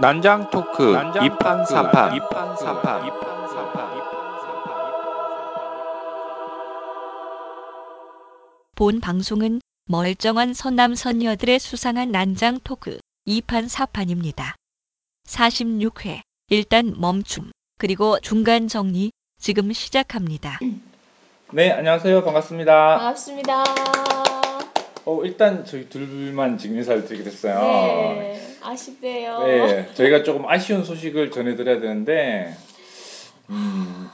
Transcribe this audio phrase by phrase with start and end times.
[0.00, 2.18] 난장 토크 이판 사판
[8.74, 14.54] 본 방송은 멀쩡한 선남 선녀들의 수상한 난장 토크 2판 4판입니다.
[15.28, 20.60] 46회 일단 멈춤 그리고 중간 정리 지금 시작합니다.
[21.52, 22.24] 네, 안녕하세요.
[22.24, 22.96] 반갑습니다.
[22.96, 23.64] 반갑습니다.
[25.04, 27.60] 어, 일단 저희 둘만 지금 인사를 드리게 됐어요.
[27.60, 29.38] 네, 아쉽네요.
[29.44, 32.54] 네, 저희가 조금 아쉬운 소식을 전해드려야 되는데,
[33.50, 34.08] 음,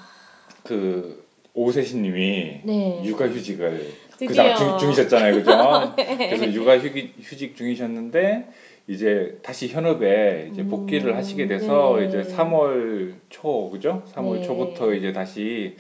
[0.62, 1.24] 그
[1.55, 3.02] 오세신님이 네.
[3.05, 5.95] 육아휴직을 중, 중이셨잖아요, 그죠?
[5.96, 6.16] 네.
[6.16, 8.48] 그래서 육아휴직 휴직 중이셨는데
[8.88, 12.06] 이제 다시 현업에 이제 복귀를 음, 하시게 돼서 네.
[12.06, 14.02] 이제 3월 초, 그죠?
[14.14, 14.42] 3월 네.
[14.42, 15.77] 초부터 이제 다시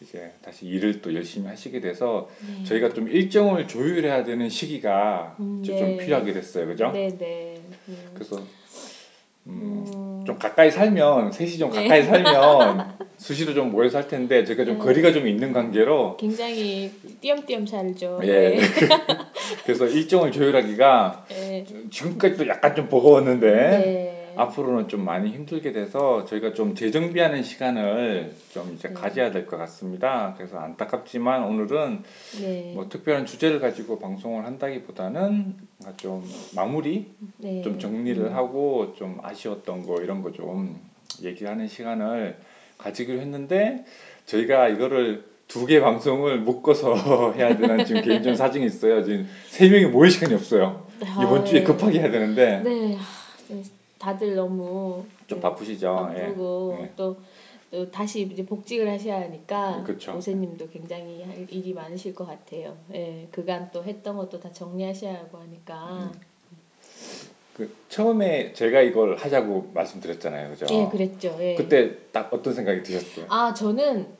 [0.00, 2.64] 이제 다시 일을 또 열심히 하시게 돼서 네.
[2.64, 5.78] 저희가 좀 일정을 조율해야 되는 시기가 음, 네.
[5.78, 6.90] 좀 필요하게 됐어요, 그죠?
[6.92, 7.57] 네, 네.
[7.88, 8.10] 음.
[8.14, 8.36] 그래서
[9.46, 11.82] 음, 음, 좀 가까이 살면 셋이 좀 네.
[11.82, 14.84] 가까이 살면 수시로 좀 모여서 할 텐데 저희가 좀 네.
[14.84, 18.20] 거리가 좀 있는 관계로 굉장히 띄엄띄엄 살죠.
[18.22, 18.26] 예.
[18.26, 18.58] 네.
[19.64, 21.64] 그래서 일정을 조율하기가 네.
[21.90, 24.17] 지금까지도 약간 좀 버거웠는데 네.
[24.38, 28.94] 앞으로는 좀 많이 힘들게 돼서 저희가 좀 재정비하는 시간을 좀 이제 네.
[28.94, 30.34] 가져야 될 것 같습니다.
[30.36, 32.02] 그래서 안타깝지만 오늘은
[32.40, 32.72] 네.
[32.74, 35.54] 뭐 특별한 주제를 가지고 방송을 한다기보다는
[35.96, 37.06] 좀 마무리,
[37.38, 37.62] 네.
[37.62, 38.34] 좀 정리를 음.
[38.34, 40.78] 하고 좀 아쉬웠던 거 이런 거 좀
[41.22, 42.36] 얘기하는 시간을
[42.78, 43.84] 가지기로 했는데
[44.26, 46.94] 저희가 이거를 두 개 방송을 묶어서
[47.34, 49.02] 해야 되는 지금 개인적인 사정이 있어요.
[49.02, 50.86] 지금 세 명이 모일 시간이 없어요.
[51.00, 51.64] 아, 이번 주에 네.
[51.64, 52.98] 급하게 해야 되는데 네.
[53.98, 56.10] 다들 너무 좀 네, 바쁘시죠.
[56.14, 56.20] 예.
[56.22, 56.92] 바쁘고 예.
[56.96, 57.16] 또,
[57.70, 60.16] 또 다시 이제 복직을 하셔야 하니까 그쵸.
[60.16, 62.76] 오세님도 굉장히 할 일이 많으실 것 같아요.
[62.94, 66.10] 예, 그간 또 했던 것도 다 정리하셔야 하고 하니까.
[66.14, 66.20] 음.
[67.54, 70.50] 그 처음에 제가 이걸 하자고 말씀드렸잖아요.
[70.50, 70.66] 그죠?
[70.72, 71.36] 예, 그랬죠.
[71.40, 71.56] 예.
[71.56, 73.26] 그때 딱 어떤 생각이 드셨어요?
[73.28, 74.17] 아, 저는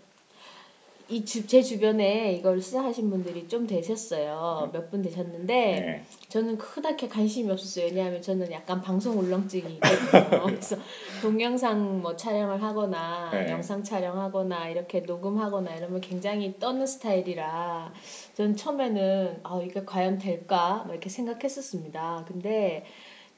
[1.10, 4.70] 이제 주변에 이걸 시작하신 분들이 좀 되셨어요.
[4.72, 6.02] 몇 분 되셨는데 예.
[6.28, 7.86] 저는 그닥게 관심이 없었어요.
[7.86, 10.44] 왜냐하면 저는 약간 방송 울렁증이 있거든요.
[10.46, 10.76] 그래서
[11.22, 13.50] 동영상 뭐 촬영을 하거나 네.
[13.50, 17.92] 영상 촬영하거나 이렇게 녹음하거나 이러면 굉장히 떠는 스타일이라
[18.34, 22.24] 저는 처음에는 아 이게 과연 될까 막 이렇게 생각했었습니다.
[22.28, 22.84] 근데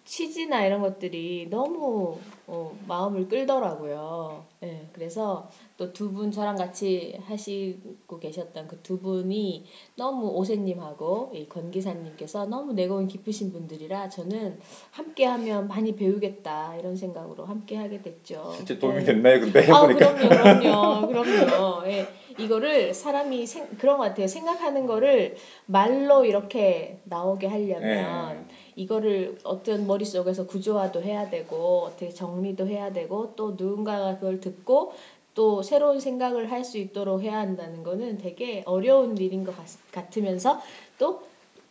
[0.05, 4.45] 취지나 이런 것들이 너무 어, 마음을 끌더라고요.
[4.65, 5.49] 예, 그래서
[5.81, 9.65] 또 두 분 저랑 같이 하시고 계셨던 그 두 분이
[9.97, 14.59] 너무 오세님하고 이 권기사님께서 너무 내공이 깊으신 분들이라 저는
[14.91, 18.53] 함께하면 많이 배우겠다 이런 생각으로 함께하게 됐죠.
[18.57, 19.05] 실제 도움이 예.
[19.05, 19.41] 됐나요?
[19.41, 21.87] 근데 아, 해보니까 그럼요, 그럼요, 그럼요.
[21.87, 22.07] 예,
[22.39, 24.27] 이거를 사람이 생, 그런 것 같아요.
[24.27, 25.37] 생각하는 거를
[25.67, 28.55] 말로 이렇게 나오게 하려면 예.
[28.77, 34.93] 이거를 어떤 머릿속에서 구조화도 해야 되고 어떻게 정리도 해야 되고 또 누군가가 그걸 듣고
[35.35, 39.55] 또 새로운 생각을 할 수 있도록 해야 한다는 거는 되게 어려운 일인 것
[39.93, 40.61] 같, 으면서
[40.99, 41.23] 또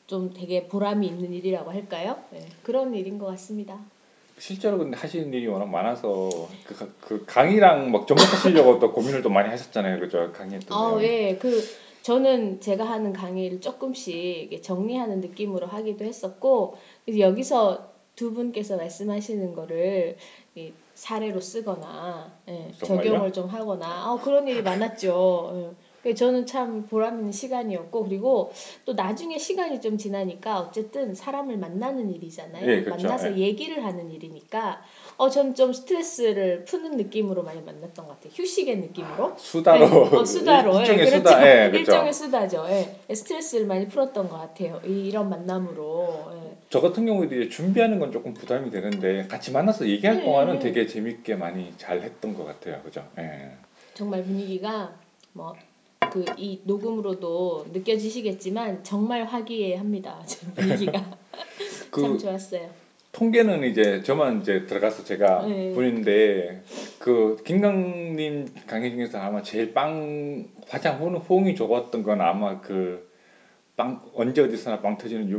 [0.08, 2.18] 좀 되게 보람이 있는 일이라고 할까요?
[2.34, 3.78] 예, 그런 일인 것 같습니다.
[4.40, 6.30] 실제로 근데 하시는 일이 워낙 많아서
[6.66, 10.32] 그, 가- 그 강의랑 막 접목하시려고 또 고민을 또 많이 하셨잖아요, 그죠?
[10.34, 11.04] 강의했던 아, 내용.
[11.04, 11.36] 예.
[11.40, 11.62] 그
[12.02, 16.78] 저는 제가 하는 강의를 조금씩 정리하는 느낌으로 하기도 했었고
[17.16, 20.18] 여기서 두 분께서 말씀하시는 거를
[20.56, 22.72] 이 사례로 쓰거나 예?
[22.78, 25.74] 적용을 좀 하거나 아, 그런 일이 많았죠.
[26.06, 26.14] 예.
[26.14, 28.52] 저는 참 보람 있는 시간이었고 그리고
[28.86, 32.70] 또 나중에 시간이 좀 지나니까 어쨌든 사람을 만나는 일이잖아요.
[32.70, 33.08] 예, 그렇죠.
[33.08, 33.38] 만나서 예.
[33.38, 34.82] 얘기를 하는 일이니까
[35.20, 38.32] 어, 저는 좀 스트레스를 푸는 느낌으로 많이 만났던 것 같아요.
[38.34, 39.36] 휴식의 느낌으로.
[39.38, 40.76] 수다로 네, 어, 수다로.
[40.78, 41.18] 예, 일종의 그렇죠.
[41.18, 41.78] 수다, 예, 그렇죠.
[41.92, 42.66] 일종의 수다죠.
[42.70, 43.14] 예.
[43.14, 44.80] 스트레스를 많이 풀었던 것 같아요.
[44.86, 46.32] 이, 이런 만남으로.
[46.36, 46.58] 예.
[46.70, 50.24] 저 같은 경우도 이제 준비하는 건 조금 부담이 되는데 같이 만나서 얘기할 네.
[50.24, 53.06] 동안은 되게 재밌게 많이 잘 했던 것 같아요, 그죠?
[53.18, 53.52] 예.
[53.94, 54.96] 정말 분위기가
[55.34, 55.54] 뭐
[56.10, 60.24] 그 이 녹음으로도 느껴지시겠지만 정말 화기애애합니다.
[60.26, 61.18] 지금 분위기가
[61.92, 62.70] 그 참 좋았어요.
[63.20, 65.74] 통계는 이제 저만 이제 들어가서 제가 네.
[65.74, 66.64] 보는데
[67.00, 74.42] 그 김강님 강의 중에서 아마 제일 빵 화장 호응, 호응이 좋았던 건 아마 그빵 언제
[74.42, 75.30] 어디서나 빵 터지는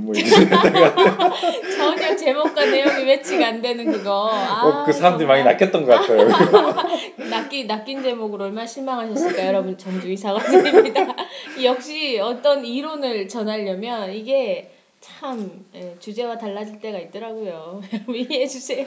[0.91, 1.31] 같아요.
[1.75, 4.29] 전혀 제목과 내용이 매치가 안 되는 그거.
[4.31, 6.29] 아, 어, 그 사람들이 많이 정말 낚였던 것 같아요.
[7.31, 11.17] 낚인 낚인 제목으로 얼마나 실망하셨을까 여러분 정중히 사과드립니다.
[11.65, 14.71] 역시 어떤 이론을 전하려면 이게
[15.19, 17.81] 참 예, 주제와 달라질 때가 있더라고요.
[18.09, 18.87] 이해해 주세요.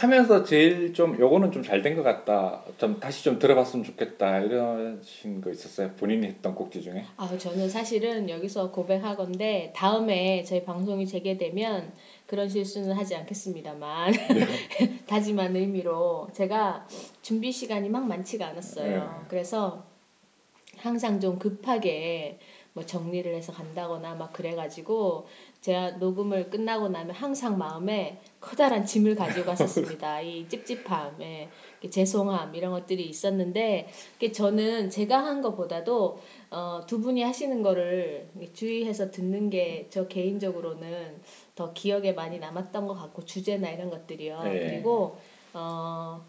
[0.00, 2.62] 하면서 제일 좀 요거는 좀 잘 된 것 같다.
[2.76, 4.40] 좀 다시 좀 들어봤으면 좋겠다.
[4.40, 5.92] 이러신 거 있었어요?
[5.96, 7.04] 본인이 했던 곡지 중에?
[7.16, 11.92] 아 저는 사실은 여기서 고백하건데 다음에 저희 방송이 재개되면
[12.26, 14.12] 그런 실수는 하지 않겠습니다만
[15.06, 16.86] 다짐한 의미로 제가
[17.22, 18.98] 준비 시간이 막 많지가 않았어요.
[18.98, 19.26] 네.
[19.28, 19.84] 그래서
[20.78, 22.38] 항상 좀 급하게
[22.74, 25.26] 뭐 정리를 해서 간다거나 막 그래가지고
[25.60, 30.20] 제가 녹음을 끝나고 나면 항상 마음에 커다란 짐을 가지고 갔었습니다.
[30.22, 31.48] 이 찝찝함, 예,
[31.88, 33.88] 죄송함 이런 것들이 있었는데
[34.32, 36.18] 저는 제가 한 것보다도
[36.50, 41.20] 어, 두 분이 하시는 거를 주의해서 듣는 게 저 개인적으로는
[41.54, 44.42] 더 기억에 많이 남았던 것 같고 주제나 이런 것들이요.
[44.42, 44.58] 네.
[44.68, 45.16] 그리고
[45.52, 46.24] 어,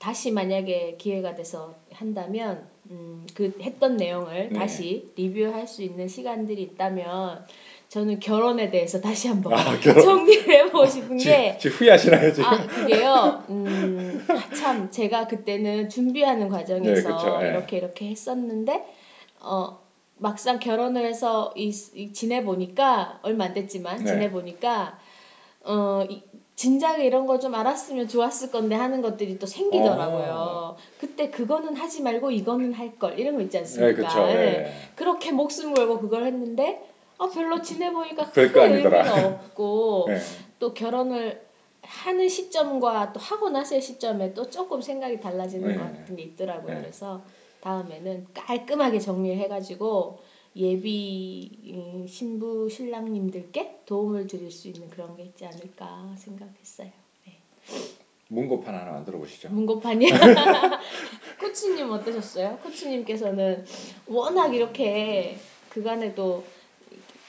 [0.00, 4.58] 다시 만약에 기회가 돼서 한다면 음, 그 했던 내용을 네.
[4.58, 7.44] 다시 리뷰할 수 있는 시간들이 있다면
[7.90, 10.02] 저는 결혼에 대해서 다시 한번 아, 결혼.
[10.02, 12.48] 정리를 해보고 싶은 게 지금 후회하시나요 지금?
[12.48, 13.44] 아, 그게요.
[13.50, 17.50] 음, 아, 참 제가 그때는 준비하는 과정에서 네, 예.
[17.50, 18.82] 이렇게 이렇게 했었는데
[19.40, 19.80] 어
[20.16, 24.04] 막상 결혼을 해서 이, 이 지내 보니까 얼마 안 됐지만 네.
[24.04, 24.98] 지내 보니까
[25.62, 26.22] 어 이,
[26.64, 30.30] 진작에 이런 거 좀 알았으면 좋았을 건데 하는 것들이 또 생기더라고요.
[30.30, 30.76] 어.
[30.98, 33.94] 그때 그거는 하지 말고 이거는 할 걸 이런 거 있지 네, 않습니까?
[33.96, 34.28] 그렇죠.
[34.28, 34.34] 예.
[34.66, 34.72] 예.
[34.94, 36.82] 그렇게 목숨 걸고 그걸 했는데
[37.16, 39.26] 아 별로 지내 보니까 별거 아니더라.
[39.26, 40.18] 없고 예.
[40.58, 41.40] 또 결혼을
[41.80, 45.74] 하는 시점과 또 하고 나서의 시점에 또 조금 생각이 달라지는 네.
[45.76, 46.74] 것 같은 게 있더라고요.
[46.74, 46.80] 네.
[46.82, 47.22] 그래서
[47.62, 50.18] 다음에는 깔끔하게 정리를 해가지고
[50.56, 56.90] 예비 음, 신부 신랑님들께 도움을 드릴 수 있는 그런 게 있지 않을까 생각했어요.
[57.26, 57.38] 네.
[58.28, 59.48] 문고판 하나 만들어 보시죠.
[59.50, 60.06] 문고판이
[61.40, 62.58] 코치님 어떠셨어요?
[62.62, 63.64] 코치님께서는
[64.08, 65.38] 워낙 이렇게
[65.68, 66.44] 그간에도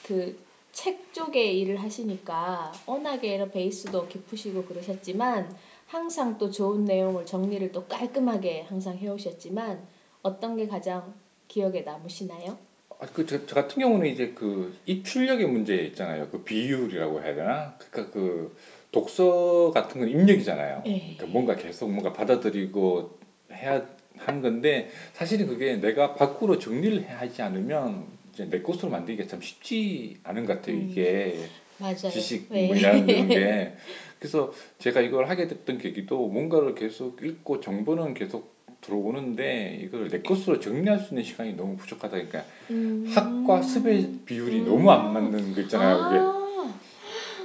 [0.04, 5.54] 그 책 쪽에 일을 하시니까 워낙에 베이스도 깊으시고 그러셨지만
[5.86, 9.86] 항상 또 좋은 내용을 정리를 또 깔끔하게 항상 해오셨지만
[10.22, 11.14] 어떤 게 가장
[11.46, 12.56] 기억에 남으시나요?
[13.02, 16.28] 아, 그, 저, 저 같은 경우는 이제 그 입출력의 문제 있잖아요.
[16.30, 17.74] 그 비율이라고 해야 되나?
[17.78, 18.54] 그러니까 그
[18.92, 20.82] 독서 같은 건 입력이잖아요.
[20.84, 21.14] 네.
[21.16, 23.18] 그러니까 뭔가 계속 뭔가 받아들이고
[23.52, 23.84] 해야
[24.18, 29.40] 하는 건데 사실은 그게 내가 밖으로 정리를 해 하지 않으면 이제 내 것으로 만들기가 참
[29.40, 30.76] 쉽지 않은 것 같아요.
[30.76, 31.48] 이게
[31.78, 31.96] 맞아요.
[31.96, 32.66] 지식 네.
[32.66, 33.72] 뭐냐는 그런 게
[34.20, 40.60] 그래서 제가 이걸 하게 됐던 계기도 뭔가를 계속 읽고 정보는 계속 들어오는데 이걸 내 것으로
[40.60, 43.10] 정리할 수 있는 시간이 너무 부족하다 그러니까 음.
[43.14, 44.64] 학과 습의 비율이 음.
[44.66, 45.96] 너무 안 맞는 거 있잖아요.
[46.02, 46.74] 아,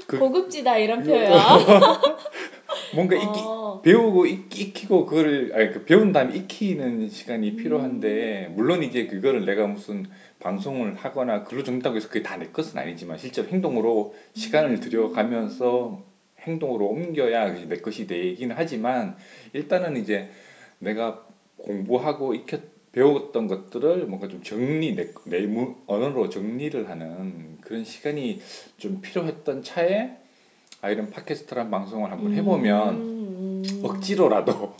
[0.05, 1.31] 그- 고급지다 이런 표현.
[2.93, 3.81] 뭔가 익히, 어.
[3.83, 9.67] 배우고 익, 익히고 그걸 아니 그 배운 다음에 익히는 시간이 필요한데 물론 이제 그거를 내가
[9.67, 10.05] 무슨
[10.39, 16.01] 방송을 하거나 글로 적는다고 해서 그게 다 내 것은 아니지만 실제로 행동으로 시간을 들여가면서
[16.41, 19.15] 행동으로 옮겨야 내 것이 되긴 하지만
[19.53, 20.29] 일단은 이제
[20.79, 21.26] 내가
[21.57, 22.61] 공부하고 익혔
[22.91, 28.39] 배웠던 것들을 뭔가 좀 정리 내, 내 문- 언어로 정리를 하는 그런 시간이
[28.77, 30.09] 좀 필요했던 차에
[30.81, 33.81] 아 이런 팟캐스트란 방송을 한번 해보면 음, 음.
[33.83, 34.71] 억지로라도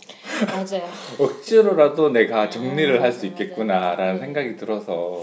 [0.52, 0.88] 맞아요.
[1.18, 3.42] 억지로라도 내가 아, 정리를 할수 맞아, 맞아.
[3.44, 4.20] 있겠구나라는 네.
[4.20, 5.22] 생각이 들어서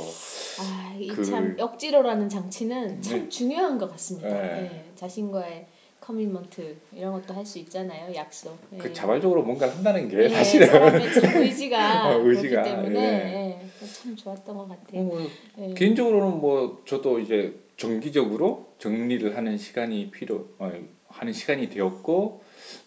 [0.60, 3.30] 아, 이 그- 참 억지로라는 장치는 참 네.
[3.30, 4.30] 중요한 것 같습니다.
[4.30, 4.86] 네.
[4.88, 5.66] 예, 자신과의
[6.00, 8.14] commitment 이런 것도 할 수 있잖아요.
[8.16, 8.58] 약속.
[8.74, 8.78] 예.
[8.78, 13.60] 그 자발적으로 뭔가를 한다는 게 예, 사실은 사람의 참 의지가, 어, 의지가, 그렇기 때문에 예.
[13.82, 15.04] 예, 참 좋았던 것 같아요.
[15.04, 15.30] 뭐
[15.60, 15.74] 예.
[15.74, 20.72] 개인적으로는 뭐 저도 이제 정기적으로 정리를 하는 시간이 필요 어,
[21.08, 22.42] 하는 시간이 되었고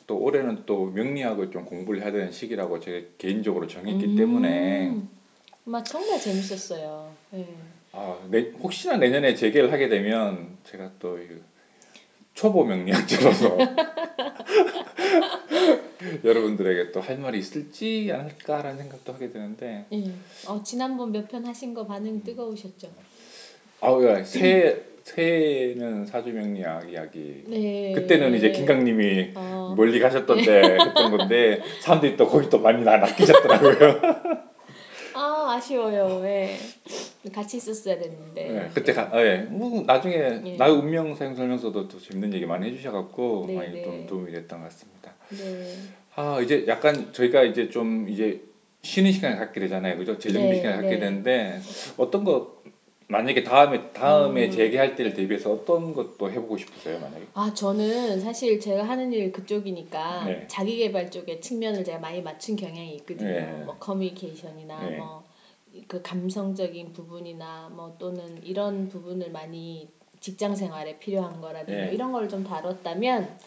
[0.06, 4.97] 또 올해는 또 명리학을 좀 공부를 해야 되는 시기라고 제가 개인적으로 정했기 음, 때문에
[5.64, 7.11] 막 정말 재밌었어요.
[7.35, 7.47] 예.
[7.92, 11.26] 아, 내, 혹시나 내년에 재개를 하게 되면 제가 또이
[12.38, 13.59] 초보 명리학자로서
[16.25, 20.04] 여러분들에게 또 할 말이 있을지 않을까라는 생각도 하게 되는데 예.
[20.47, 22.88] 어, 지난번 몇 편 하신 거 반응 뜨거우셨죠?
[23.80, 27.92] 아우 야, 새 새해는 사주 명리학 이야기 네.
[27.95, 34.00] 그때는 이제 김강님이 어, 멀리 가셨던데 했던 건데 사람들이 또 거기 또 많이 나 낚이셨더라고요.
[35.14, 36.21] 아 아쉬워요.
[36.25, 36.57] 예.
[37.30, 38.49] 같이 있었어야 됐는데.
[38.49, 39.38] 네, 그때 가, 아, 예.
[39.38, 40.56] 뭐 나중에 예.
[40.56, 43.82] 나의 운명 사용 설명서도 또 재밌는 얘기 많이 해주셔갖고 네, 많이 네.
[43.82, 45.14] 좀 도움이 됐던 것 같습니다.
[45.30, 45.75] 네.
[46.14, 48.42] 아 이제 약간 저희가 이제 좀 이제
[48.82, 50.18] 쉬는 시간을 갖게 되잖아요, 그죠?
[50.18, 50.99] 재정비 네, 시간을 갖게 네.
[50.99, 51.61] 되는데
[51.97, 52.58] 어떤 거
[53.11, 54.50] 만약에 다음에 다음에 음.
[54.50, 57.25] 재개할 때를 대비해서 어떤 것도 해보고 싶으세요, 만약에?
[57.32, 60.44] 아 저는 사실 제가 하는 일 그쪽이니까 네.
[60.49, 63.28] 자기 개발 쪽에 측면을 제가 많이 맞춘 경향이 있거든요.
[63.28, 63.62] 네.
[63.64, 64.97] 뭐 커뮤니케이션이나 네.
[64.99, 65.25] 뭐
[65.87, 69.88] 그 감성적인 부분이나 뭐 또는 이런 부분을 많이
[70.20, 71.92] 직장 생활에 필요한 거라든지 네.
[71.92, 73.38] 이런 걸 좀 다뤘다면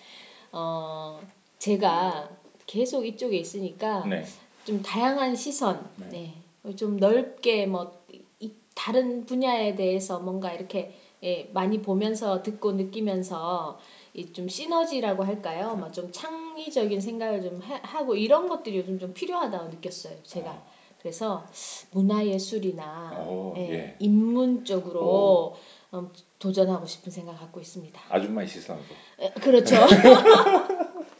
[0.51, 1.21] 어
[1.59, 2.29] 제가
[2.65, 4.23] 계속 이쪽에 있으니까 네,
[4.65, 6.33] 좀 다양한 시선, 네.
[6.63, 6.75] 네.
[6.75, 7.91] 좀 넓게 뭐
[8.39, 13.79] 이- 다른 분야에 대해서 뭔가 이렇게 예, 많이 보면서 듣고 느끼면서
[14.13, 15.75] 이 좀 시너지라고 할까요?
[15.79, 20.15] 막좀 창의적인 생각을 좀 하, 하고 이런 것들이 요즘 좀 필요하다고 느꼈어요.
[20.23, 20.51] 제가.
[20.51, 20.70] 어.
[21.01, 21.43] 그래서
[21.91, 23.95] 문화예술이나 오, 예, 예.
[23.99, 25.55] 인문 쪽으로
[25.93, 27.99] 음, 도전하고 싶은 생각 갖고 있습니다.
[28.09, 28.83] 아줌마의 시선으로.
[29.19, 29.75] 에, 그렇죠.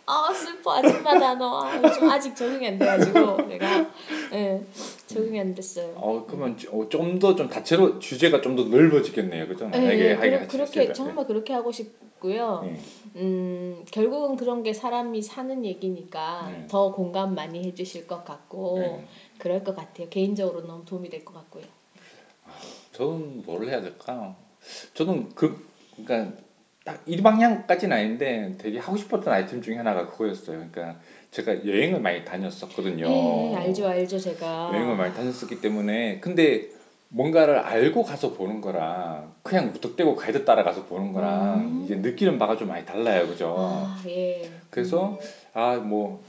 [0.05, 3.87] 아 슬퍼 아줌마 단어 아, 좀 아직 적응이 안 돼가지고 내가
[4.33, 4.61] 예,
[5.07, 5.93] 적응이 안 됐어요.
[5.95, 6.57] 어 그러면
[6.89, 9.67] 좀 더좀 다채로 주제가 좀 더 넓어지겠네요, 그죠?
[9.69, 10.93] 만약에 예, 하게 그러, 그렇게 때.
[10.93, 12.63] 정말 그렇게 하고 싶고요.
[12.65, 12.79] 예.
[13.15, 16.67] 음 결국은 그런 게 사람이 사는 얘기니까 네.
[16.69, 19.07] 더 공감 많이 해주실 것 같고 네.
[19.41, 20.07] 그럴 것 같아요.
[20.09, 21.63] 개인적으로 너무 도움이 될 것 같고요.
[22.93, 24.35] 저는 뭘 해야 될까요?
[24.93, 25.65] 저는 그
[25.97, 26.37] 그러니까
[26.85, 30.57] 딱 이 방향까지는 아닌데 되게 하고 싶었던 아이템 중에 하나가 그거였어요.
[30.57, 30.95] 그러니까
[31.31, 33.05] 제가 여행을 많이 다녔었거든요.
[33.07, 34.69] 예, 알죠, 알죠, 제가.
[34.73, 36.69] 여행을 많이 다녔었기 때문에 근데
[37.09, 41.81] 뭔가를 알고 가서 보는 거랑 그냥 무턱대고 가이드 따라가서 보는 거랑 음.
[41.85, 43.55] 이제 느끼는 바가 좀 많이 달라요, 그죠?
[43.57, 44.49] 아, 예.
[44.69, 45.17] 그래서
[45.53, 46.23] 아뭐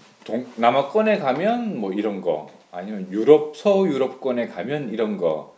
[0.57, 5.52] 남아권에 가면 뭐 이런 거 아니면 유럽 서유럽권에 가면 이런 거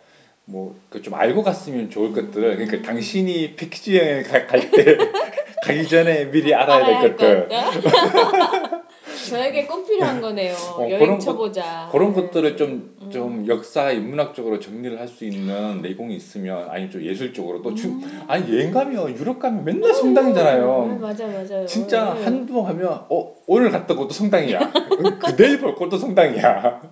[0.46, 4.98] 뭐 그 좀 알고 갔으면 좋을 것들 그러니까 당신이 패키지 여행 갈때
[5.64, 7.54] 가기 전에 미리 알아야 될할 것들 것.
[9.30, 10.54] 저에게 꼭 필요한 거네요.
[10.54, 11.88] 어, 여행 그런 것- 쳐보자.
[11.90, 12.20] 그런 네.
[12.20, 13.10] 것들을 좀 음.
[13.10, 18.70] 좀 역사 인문학적으로 정리를 할 수 있는 내공이 있으면 아니 좀 예술적으로도 중 아니 여행
[18.70, 20.98] 가면 유럽 가면 맨날 네, 성당이잖아요.
[21.00, 21.64] 맞아, 맞아요.
[21.66, 22.24] 진짜 네.
[22.24, 24.58] 한두 번 하면 어 오늘 갔다 것도 성당이야.
[25.24, 26.82] 그 내일 볼 것도 성당이야.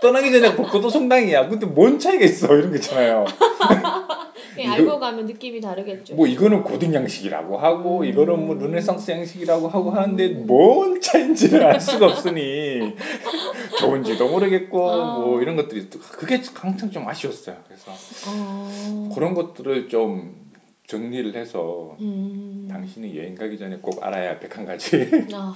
[0.00, 1.48] 떠나기 전에 볼 것도 성당이야.
[1.48, 3.24] 근데 뭔 차이가 있어 이런 거 있잖아요.
[4.58, 6.14] 예, 이거- 알고 가면 느낌이 다르겠죠.
[6.14, 8.04] 뭐 이거는 고등 양식이라고 하고 음.
[8.04, 12.94] 이거는 뭐 르네상스 양식이라고 하고 하는데 뭔 차인지를 알 수가 없으니
[13.80, 15.14] 좋은지도 모르겠고 아.
[15.14, 17.56] 뭐 이런 것들이 또 그게 항상 좀 아쉬웠어요.
[17.66, 17.92] 그래서
[18.28, 19.10] 어.
[19.14, 20.34] 그런 것들을 좀
[20.86, 22.68] 정리를 해서 음.
[22.70, 25.54] 당신이 여행 가기 전에 꼭 알아야 할 101가지 아,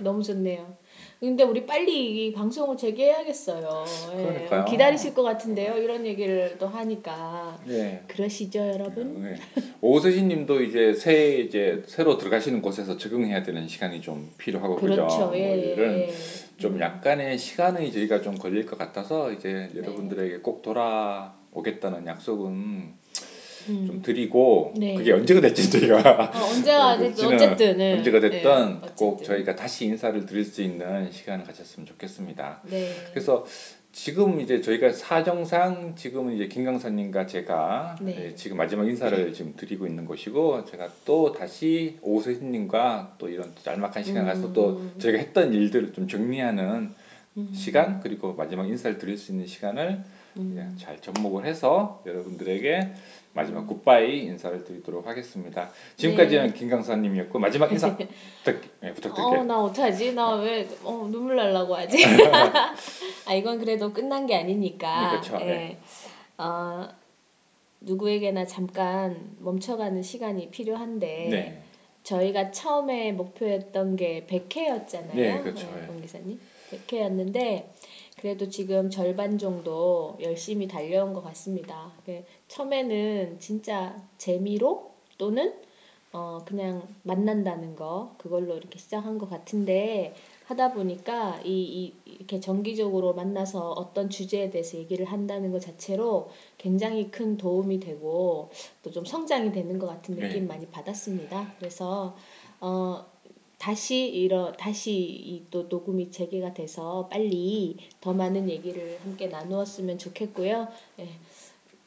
[0.00, 0.74] 너무 좋네요.
[1.20, 3.84] 근데 우리 빨리 이 방송을 재개해야겠어요.
[4.18, 4.48] 예.
[4.68, 5.78] 기다리실 것 같은데요.
[5.78, 7.58] 이런 얘기를 또 하니까.
[7.66, 8.02] 네.
[8.08, 9.22] 그러시죠, 여러분?
[9.22, 9.36] 네.
[9.80, 14.94] 오세진 님도 이제 새 이제 새로 들어가시는 곳에서 적응해야 되는 시간이 좀 필요하고 그죠.
[14.94, 15.18] 그렇죠.
[15.26, 16.10] 뭐 예, 이런 예.
[16.58, 16.80] 좀 음.
[16.80, 19.80] 약간의 시간이 저희가 좀 걸릴 것 같아서 이제 네.
[19.80, 23.03] 여러분들에게 꼭 돌아오겠다는 약속은
[23.68, 23.86] 음.
[23.86, 24.94] 좀 드리고 네.
[24.94, 27.92] 그게 언제가 될지 저희가 어, 언제가 됐든 될지는 어쨌든 예.
[27.94, 29.24] 언제가 됐든 예, 꼭 어쨌든.
[29.36, 32.60] 저희가 다시 인사를 드릴 수 있는 시간을 가졌으면 좋겠습니다.
[32.70, 32.92] 네.
[33.12, 33.44] 그래서
[33.94, 38.26] 지금 이제 저희가 사정상 지금은 이제 김 강사님과 제가 네.
[38.26, 44.02] 예, 지금 마지막 인사를 지금 드리고 있는 것이고 제가 또 다시 오세진님과 또 이런 짤막한
[44.02, 44.94] 시간 가서 또 음.
[44.98, 46.92] 저희가 했던 일들을 좀 정리하는
[47.36, 47.52] 음.
[47.54, 50.02] 시간 그리고 마지막 인사를 드릴 수 있는 시간을
[50.38, 50.56] 음.
[50.58, 52.92] 예, 잘 접목을 해서 여러분들에게
[53.34, 55.70] 마지막 굿바이 인사를 드리도록 하겠습니다.
[55.96, 58.08] 지금까지는 김 강사님이었고 마지막 인사 부탁,
[58.82, 59.40] 예, 부탁드릴게요.
[59.40, 60.14] 어, 나 어떡하지?
[60.14, 61.98] 나 왜 어, 눈물 날라고 하지?
[63.26, 65.10] 아, 이건 그래도 끝난 게 아니니까.
[65.10, 65.44] 그렇죠, 예.
[65.44, 65.78] 네.
[66.38, 66.88] 어,
[67.80, 71.62] 누구에게나 잠깐 멈춰가는 시간이 필요한데 네.
[72.04, 75.14] 저희가 처음에 목표했던 게 100회였잖아요.
[75.14, 75.66] 네, 그렇죠.
[75.82, 75.86] 예.
[75.86, 76.38] 권 기사님.
[76.70, 77.64] 100회였는데
[78.24, 81.92] 그래도 지금 절반 정도 열심히 달려온 것 같습니다.
[82.06, 85.52] 그 처음에는 진짜 재미로 또는
[86.10, 90.14] 어 그냥 만난다는 거 그걸로 이렇게 시작한 것 같은데
[90.46, 97.10] 하다 보니까 이, 이 이렇게 정기적으로 만나서 어떤 주제에 대해서 얘기를 한다는 것 자체로 굉장히
[97.10, 98.48] 큰 도움이 되고
[98.82, 100.46] 또 좀 성장이 되는 것 같은 느낌 네.
[100.46, 101.52] 많이 받았습니다.
[101.58, 102.16] 그래서
[102.58, 103.04] 어
[103.64, 110.68] 다시 이런 다시 이 또 녹음이 재개가 돼서 빨리 더 많은 얘기를 함께 나누었으면 좋겠고요.
[110.98, 111.08] 예,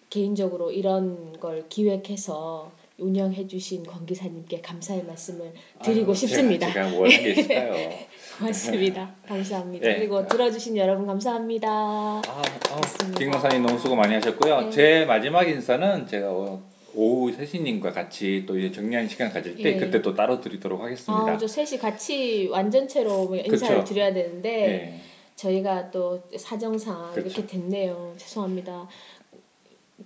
[0.10, 5.54] 개인적으로 이런 걸 기획해서 운영해 주신 권 기사님께 감사의 말씀을
[5.84, 6.68] 드리고 아유, 싶습니다.
[6.68, 7.90] 제가, 제가 뭘한게 있을까요?
[8.40, 9.16] 고맙습니다.
[9.28, 9.88] 감사합니다.
[9.88, 9.96] 네.
[9.98, 11.70] 그리고 들어주신 여러분 감사합니다.
[11.70, 12.82] 아, 아.
[13.20, 14.62] 김 강사님 너무 수고 많이 하셨고요.
[14.62, 14.70] 네.
[14.72, 16.64] 제 마지막 인사는 제가 어,
[16.98, 19.78] 오후 세신님과 같이 또 이제 정리하는 시간 가질 때 예.
[19.78, 21.32] 그때 또 따로 드리도록 하겠습니다.
[21.32, 23.94] 아, 저 셋이 같이 완전체로 뭐 인사를 그쵸.
[23.94, 25.02] 드려야 되는데 네.
[25.36, 27.28] 저희가 또 사정상 그쵸.
[27.28, 28.16] 이렇게 됐네요.
[28.18, 28.88] 죄송합니다.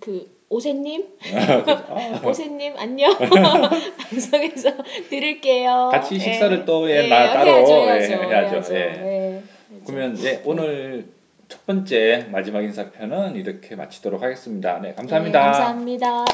[0.01, 3.15] 그 오세님, 아, 오세님 안녕.
[3.17, 4.71] 방송에서
[5.10, 5.89] 들을게요.
[5.93, 8.74] 같이 식사를 또, 예, 예, 나- 따로, 해야죠, 예, 해야죠, 해야죠.
[8.74, 8.79] 예.
[8.79, 9.43] 예, 해야죠.
[9.86, 11.05] 그러면 예, 오늘
[11.48, 14.79] 첫 번째 마지막 인사편은 이렇게 마치도록 하겠습니다.
[14.79, 15.39] 네, 감사합니다.
[15.39, 16.25] 네, 감사합니다.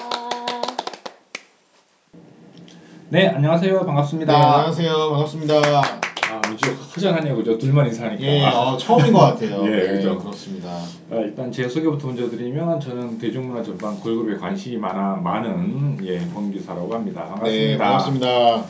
[3.09, 3.79] 네, 안녕하세요.
[3.79, 4.33] 네, 반갑습니다.
[4.35, 4.91] 안녕하세요.
[5.11, 5.53] 반갑습니다.
[5.55, 7.37] 아, 아주 허전하네요.
[7.37, 7.57] 그죠?
[7.57, 8.21] 둘만 인사하니까.
[8.21, 9.63] 예, 어, 처음인 것 같아요.
[9.67, 10.17] 예, 네, 그죠.
[10.17, 10.69] 그렇습니다.
[11.11, 16.93] 아, 일단 제 소개부터 먼저 드리면 저는 대중문화 전반 걸그룹에 관심이 많아 많은 예, 권기사라고
[16.93, 17.23] 합니다.
[17.29, 17.47] 반갑습니다.
[17.65, 18.65] 네, 반갑습니다.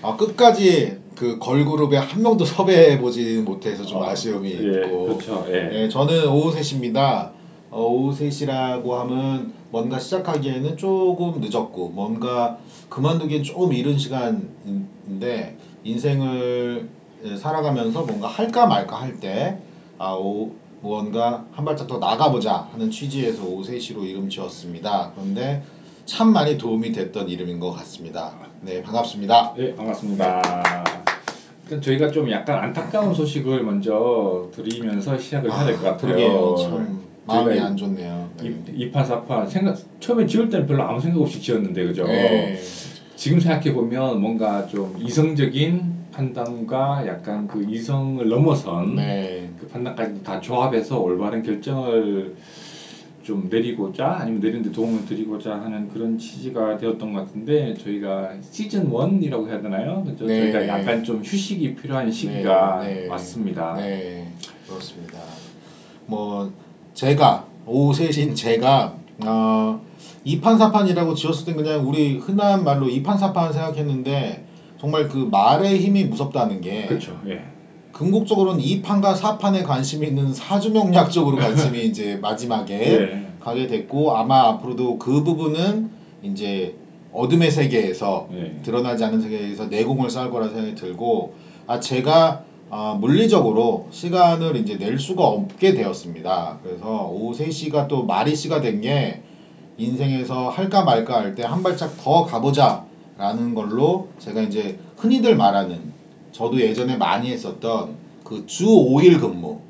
[0.00, 5.04] 아, 끝까지 그 걸그룹에 한 명도 섭외해 보지 못해서 좀 어, 아쉬움이 예, 있고.
[5.18, 5.44] 그렇죠.
[5.50, 5.60] 예.
[5.68, 7.32] 네, 저는 오후 3시입니다.
[7.70, 12.58] 어, 오후 3시라고 하면 뭔가 시작하기에는 조금 늦었고 뭔가
[12.90, 16.86] 그만두기엔 조금 이른 시간인데 인생을
[17.36, 19.56] 살아가면서 뭔가 할까 말까 할 때
[19.98, 25.10] 아, 오, 무언가 한 발짝 더 나가보자 하는 취지에서 오후 3시로 이름 지었습니다.
[25.16, 25.60] 그런데
[26.04, 28.32] 참 많이 도움이 됐던 이름인 것 같습니다.
[28.60, 29.54] 네, 반갑습니다.
[29.56, 30.42] 네, 반갑습니다.
[31.64, 35.96] 일단 저희가 좀 약간 안타까운 소식을 먼저 드리면서 시작을 해야 될 것 같아요.
[35.98, 36.56] 그러게요.
[36.60, 38.28] 참 마음이 안 좋네요.
[38.42, 38.48] 네.
[38.48, 42.06] 이- 이판사판 생각 처음에 지을 때는 별로 아무 생각 없이 지었는데 그죠?
[42.06, 42.58] 네.
[43.16, 49.50] 지금 생각해 보면 뭔가 좀 이성적인 판단과 약간 그 이성을 넘어선 네.
[49.58, 52.34] 그 판단까지 다 조합해서 올바른 결정을
[53.22, 59.48] 좀 내리고자 아니면 내리는데 도움을 드리고자 하는 그런 취지가 되었던 것 같은데 저희가 시즌 1이라고
[59.48, 60.04] 해야 되나요?
[60.04, 60.26] 그죠?
[60.26, 60.68] 네, 저희가 네.
[60.68, 63.08] 약간 좀 휴식이 필요한 시기가 네, 네.
[63.08, 63.76] 왔습니다.
[63.76, 64.28] 네,
[64.68, 65.20] 그렇습니다.
[66.06, 66.52] 뭐
[66.94, 68.94] 제가 3시인 제가
[69.26, 69.80] 어,
[70.24, 74.44] 이판사판이라고 지었을 땐 그냥 우리 흔한 말로 이판사판 생각했는데
[74.78, 77.18] 정말 그 말의 힘이 무섭다는 게 그렇죠.
[77.26, 77.44] 예.
[77.92, 83.26] 궁극적으로는 2판과 4판에 관심이 있는 사주명략 쪽으로 관심이 이제 마지막에 예.
[83.40, 85.90] 가게 됐고 아마 앞으로도 그 부분은
[86.22, 86.76] 이제
[87.12, 88.60] 어둠의 세계에서 예.
[88.62, 91.34] 드러나지 않은 세계에서 내공을 쌓을 거라 생각이 들고
[91.66, 92.44] 아 제가
[92.76, 96.58] 아, 물리적으로 시간을 이제 낼 수가 없게 되었습니다.
[96.64, 98.04] 그래서 오후 3시가 또
[98.34, 99.22] 씨가 된 게
[99.78, 102.84] 인생에서 할까 말까 할 때 한 발짝 더 가보자
[103.16, 105.92] 라는 걸로 제가 이제 흔히들 말하는
[106.32, 109.60] 저도 예전에 많이 했었던 그 주 5일 근무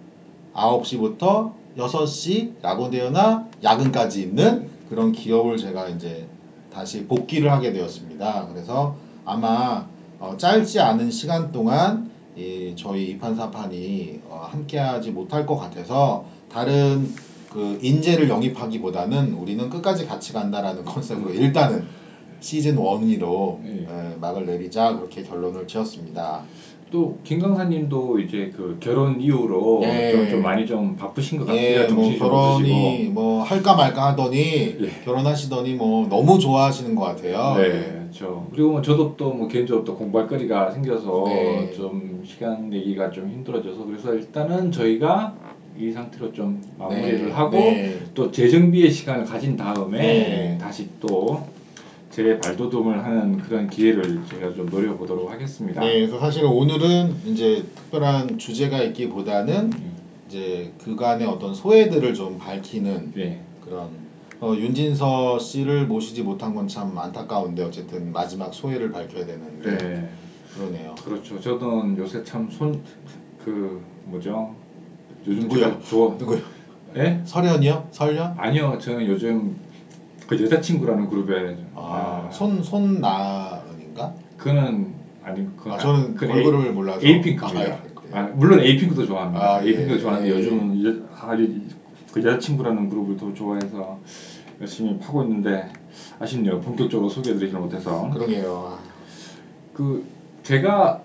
[0.55, 6.27] 9시부터 6시라고 되어나 야근까지 있는 그런 기업을 제가 이제
[6.73, 8.49] 다시 복귀를 하게 되었습니다.
[8.51, 9.87] 그래서 아마
[10.21, 12.04] 어, 짧지 않은 시간 동안
[12.37, 17.09] 이 저희 이판사판이 어, 함께하지 못할 것 같아서 다른
[17.51, 21.85] 그 인재를 영입하기보다는 우리는 끝까지 같이 간다라는 컨셉으로 일단은
[22.41, 24.17] 시즌 1으로 예.
[24.21, 26.43] 막을 내리자 그렇게 결론을 지었습니다.
[26.91, 30.11] 또 김강사님도 이제 그 결혼 이후로 예.
[30.13, 31.63] 좀, 좀 많이 좀 바쁘신 것 같아요.
[31.63, 33.13] 예, 뭐 정신이 좀 결혼이 없으시고.
[33.13, 34.77] 뭐 할까 말까 하더니 예.
[35.05, 37.55] 결혼하시더니 뭐 너무 좋아하시는 것 같아요.
[37.57, 37.71] 네,
[38.15, 38.47] 그렇죠.
[38.53, 41.73] 그리고 뭐 저도 또 뭐 개인적으로 또 공부할 거리가 생겨서 네.
[41.73, 45.35] 좀 시간 내기가 좀 힘들어져서 그래서 일단은 저희가
[45.79, 47.99] 이 상태로 좀 마무리를 네, 하고 네.
[48.15, 50.59] 또 재정비의 시간을 가진 다음에 네.
[50.61, 51.47] 다시 또
[52.11, 55.81] 재발돋움을 하는 그런 기회를 제가 좀 노려보도록 하겠습니다.
[55.81, 59.93] 네, 그래서 사실 오늘은 이제 특별한 주제가 있기보다는 음,
[60.29, 63.41] 이제 그간의 어떤 소외들을 좀 밝히는 네.
[63.65, 63.89] 그런
[64.41, 70.09] 어, 윤진서 씨를 모시지 못한 건 참 안타까운데 어쨌든 마지막 소회를 밝혀야 되는데 네.
[70.57, 70.95] 그러네요.
[71.05, 71.41] 그렇죠.
[71.41, 72.81] 저는 요새 참 손
[73.45, 74.55] 그 뭐죠?
[75.27, 75.61] 요즘 누구요?
[75.61, 76.15] 제가 좋아.
[76.19, 76.39] 누구요?
[76.97, 77.21] 예?
[77.25, 77.89] 설현이요?
[77.91, 78.35] 설현?
[78.39, 79.57] 아니요, 저는 요즘
[80.27, 84.15] 그 여자친구라는 그룹에 아, 아, 손 손나은인가?
[84.39, 87.47] 그는 아니 그 아, 저는 그 걸그룹을 몰라서 에이핑크입니다.
[87.47, 87.79] 아, 그래요?
[88.13, 89.57] 아, 물론 에이핑크도 좋아합니다.
[89.57, 90.37] 아, 예, 에이핑크도 좋아하는데 예.
[90.39, 91.61] 요즘은 여, 아, 이-
[92.13, 93.99] 그 여자친구라는 그룹을 더 좋아해서
[94.61, 95.69] 열심히 파고 있는데
[96.21, 96.61] 아쉽네요.
[96.61, 98.79] 본격적으로 소개해드리지 못해서 그러게요.
[99.73, 100.05] 그
[100.45, 101.03] 제가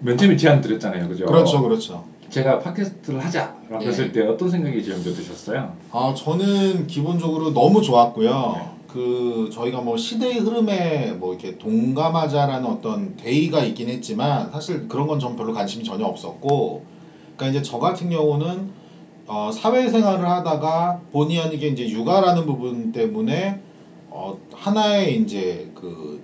[0.00, 1.26] 맨 처음에 제안 드렸잖아요, 그죠?
[1.26, 2.04] 그렇죠, 그렇죠.
[2.28, 3.88] 제가 팟캐스트를 하자라고 예.
[3.88, 5.74] 했을 때 어떤 생각이 먼저 드셨어요?
[5.90, 8.54] 아, 저는 기본적으로 너무 좋았고요.
[8.56, 8.68] 네.
[8.88, 15.18] 그 저희가 뭐 시대의 흐름에 뭐 이렇게 동감하자라는 어떤 대의가 있긴 했지만 사실 그런 건
[15.18, 16.84] 전 별로 관심이 전혀 없었고,
[17.36, 18.70] 그러니까 이제 저 같은 경우는
[19.26, 23.60] 어, 사회생활을 하다가 본의 아니게 이제 육아라는 부분 때문에
[24.10, 26.20] 어, 하나의 이제 그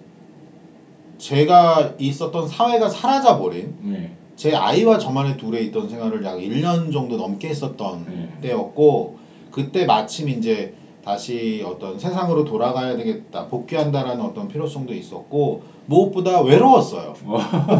[1.18, 4.12] 제가 있었던 사회가 사라져 버린 네.
[4.36, 8.28] 제 아이와 저만의 둘에 있던 생활을 약 1년 정도 넘게 했었던 네.
[8.40, 9.16] 때였고
[9.50, 10.72] 그때 마침 이제
[11.04, 17.14] 다시 어떤 세상으로 돌아가야 되겠다 복귀한다라는 어떤 필요성도 있었고 무엇보다 외로웠어요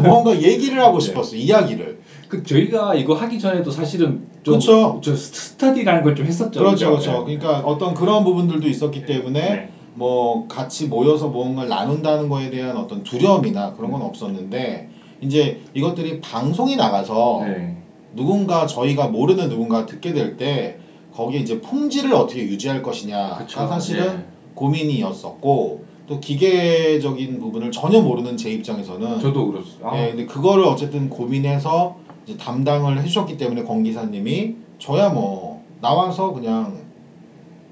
[0.03, 1.05] 뭔가 얘기를 하고 네.
[1.05, 4.99] 싶었어 이야기를 그 저희가 이거 하기 전에도 사실은 좀 그쵸.
[5.01, 6.59] 저 스터디라는 걸 좀 했었죠.
[6.59, 7.11] 그렇죠 그죠?
[7.11, 7.37] 그렇죠 네.
[7.37, 9.69] 그러니까 어떤 그런 부분들도 있었기 때문에 네.
[9.95, 14.89] 뭐 같이 모여서 무언가를 나눈다는 거에 대한 어떤 두려움이나 그런 건 없었는데
[15.21, 17.77] 이제 이것들이 방송이 나가서 네.
[18.15, 20.77] 누군가 저희가 모르는 누군가 듣게 될 때
[21.13, 23.67] 거기에 이제 품질을 어떻게 유지할 것이냐가 그쵸.
[23.67, 24.25] 사실은 네.
[24.55, 29.69] 고민이었었고 또 기계적인 부분을 전혀 모르는 제 입장에서는 저도 그렇죠.
[29.83, 31.97] 아, 예, 근데 그거를 어쨌든 고민해서
[32.39, 36.77] 담당을 해주셨기 때문에 권 기사님이 저야 뭐 나와서 그냥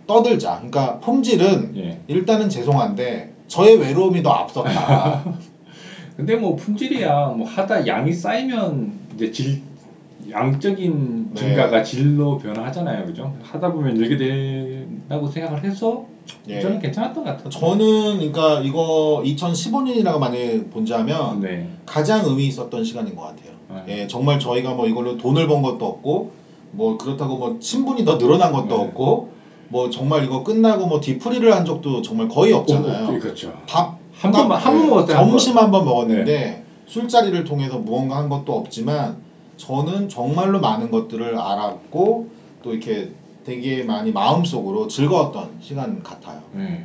[0.07, 0.55] 떠들자.
[0.55, 1.99] 그러니까 품질은 예.
[2.07, 5.23] 일단은 죄송한데 저의 외로움이 더 앞섰다.
[6.15, 9.61] 근데 뭐 품질이야 뭐 하다 양이 쌓이면 이제 질
[10.29, 11.39] 양적인 네.
[11.39, 13.33] 증가가 질로 변화하잖아요, 그죠?
[13.41, 16.05] 하다 보면 늘게 된다고 생각을 해서
[16.49, 16.59] 예.
[16.59, 17.49] 저는 괜찮았던 것 같아요.
[17.49, 21.69] 저는 그러니까 이거 2015년이라고 만약에 본자면 네.
[21.85, 23.85] 가장 의미 있었던 시간인 것 같아요.
[23.85, 24.01] 네.
[24.01, 26.31] 예, 정말 저희가 뭐 이걸로 돈을 번 것도 없고
[26.71, 28.73] 뭐 그렇다고 뭐 친분이 더 늘어난 것도 네.
[28.75, 29.36] 없고
[29.69, 33.07] 뭐 정말 이거 끝나고 뭐 뒤풀이를 한 적도 정말 거의 없잖아요.
[33.07, 33.53] 어, 그렇죠.
[33.67, 35.17] 밥한 딱, 번만 한번 예, 먹었어요.
[35.17, 35.63] 한 점심 번.
[35.65, 39.17] 한번 먹었는데 술자리를 통해서 무언가 한 것도 없지만
[39.57, 42.27] 저는 정말로 많은 것들을 알았고
[42.63, 43.09] 또 이렇게
[43.43, 46.41] 되게 많이 마음속으로 즐거웠던 시간 같아요.
[46.53, 46.83] 네.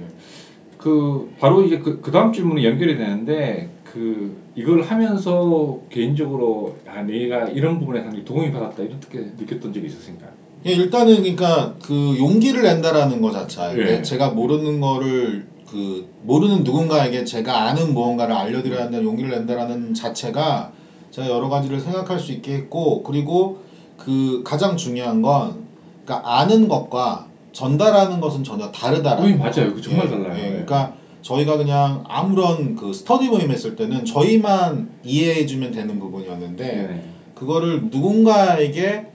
[0.78, 7.48] 그 바로 이제 그, 그 다음 질문이 연결이 되는데 그 이걸 하면서 개인적으로 아 내가
[7.48, 10.30] 이런 부분에 상당히 도움이 받았다 이렇게 느꼈던 적이 있으신가요?
[10.66, 13.60] 예, 일단은 그러니까 그 용기를 낸다라는 것 자체.
[13.78, 13.84] 예.
[13.84, 20.72] 내- 제가 모르는 거를 그 모르는 누군가에게 제가 아는 무언가를 알려드려야 한다는 용기를 낸다라는 자체가
[21.10, 23.58] 제가 여러 가지를 생각할 수 있게 했고 그리고
[23.96, 25.64] 그 가장 중요한 건
[26.04, 29.44] 그러니까 아는 것과 전달하는 것은 전혀 다르다라는 음, 거.
[29.44, 29.74] 맞아요.
[29.74, 30.32] 그 정말 예, 달라요.
[30.36, 30.48] 예, 네.
[30.50, 37.02] 그러니까 저희가 그냥 아무런 그 스터디 모임 했을 때는 저희만 이해해주면 되는 부분이었는데 네.
[37.34, 39.11] 그거를 누군가에게 그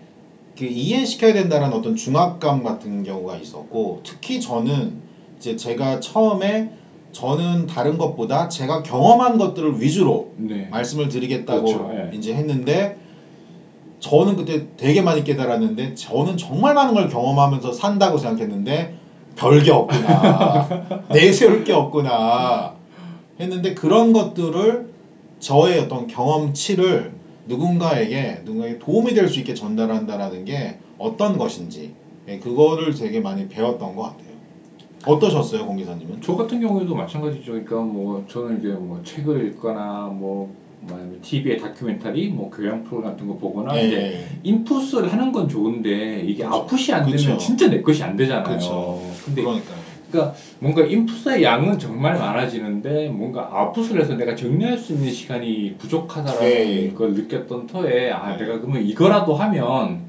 [0.65, 4.98] 이해시켜야 된다는 어떤 중압감 같은 경우가 있었고 특히 저는
[5.38, 6.70] 이제 제가 처음에
[7.12, 10.67] 저는 다른 것보다 제가 경험한 것들을 위주로 네.
[10.72, 12.15] 말씀을 드리겠다고 그렇죠, 예.
[12.15, 12.98] 이제 했는데
[14.00, 18.93] 저는 그때 되게 많이 깨달았는데 저는 정말 많은 걸 경험하면서 산다고 생각했는데
[19.36, 20.67] 별게 없구나
[21.12, 22.74] 내세울 게 없구나
[23.39, 24.88] 했는데 그런 것들을
[25.39, 27.12] 저의 어떤 경험치를
[27.47, 31.91] 누군가에게 누군가에게 도움이 될 수 있게 전달한다라는 게 어떤 것인지
[32.27, 34.27] 예, 그거를 되게 많이 배웠던 것 같아요.
[35.05, 36.21] 어떠셨어요, 공 기사님은?
[36.21, 37.51] 저 같은 경우에도 마찬가지죠.
[37.51, 40.51] 그러니까 뭐 저는 이제 뭐 책을 읽거나 뭐
[41.21, 46.43] TV의 다큐멘터리, 뭐 교양 프로그램 같은 거 보거나 이제 예, 인풋을 하는 건 좋은데 이게
[46.43, 46.49] 그쵸.
[46.49, 47.38] 아웃풋이 안 되면 그쵸.
[47.38, 48.57] 진짜 내 것이 안 되잖아요.
[48.57, 49.12] 그쵸.
[49.25, 49.77] 근데 그러니까요.
[50.12, 56.50] 그러니까 뭔가 인풋의 양은 정말 많아지는데 뭔가 아웃풋을 해서 내가 정리할 수 있는 시간이 부족하다라는
[56.50, 56.93] 네.
[56.93, 58.46] 걸 느꼈던 터에 아 네.
[58.46, 60.00] 내가 그러면 이거라도 하면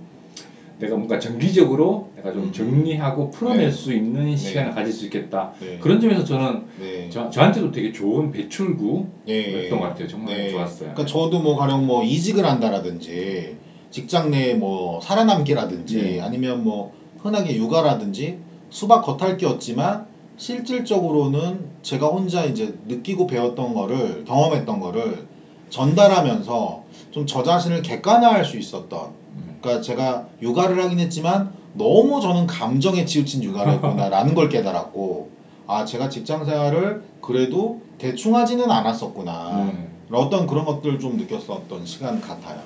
[0.79, 2.53] 내가 뭔가 정기적으로 내가 좀 음.
[2.53, 3.71] 정리하고 풀어낼 네.
[3.71, 5.51] 수 있는 시간을 가질 수 있겠다.
[5.59, 5.79] 네.
[5.81, 7.09] 그런 점에서 저는 네.
[7.11, 9.69] 저, 저한테도 되게 좋은 배출구였던 예.
[9.69, 10.07] 것 같아요.
[10.07, 10.49] 정말 네.
[10.51, 10.91] 좋았어요.
[10.95, 13.57] 그러니까 저도 뭐 가령 뭐 이직을 한다라든지
[13.91, 16.21] 직장 내 뭐 살아남기라든지 네.
[16.21, 18.37] 아니면 뭐 흔하게 육아라든지
[18.71, 25.27] 수박 겉핥기 였지만 실질적으로는 제가 혼자 이제 느끼고 배웠던 거를 경험했던 거를
[25.71, 29.59] 전달하면서 좀 저 자신을 객관화할 수 있었던 음.
[29.61, 35.29] 그러니까 제가 육아를 하긴 했지만 너무 저는 감정에 치우친 육아를 했구나라는 걸 깨달았고
[35.67, 39.89] 아 제가 직장 생활을 그래도 대충 하지는 않았었구나 네.
[40.13, 42.61] 어떤 그런 것들을 좀 느꼈었던 시간 같아요.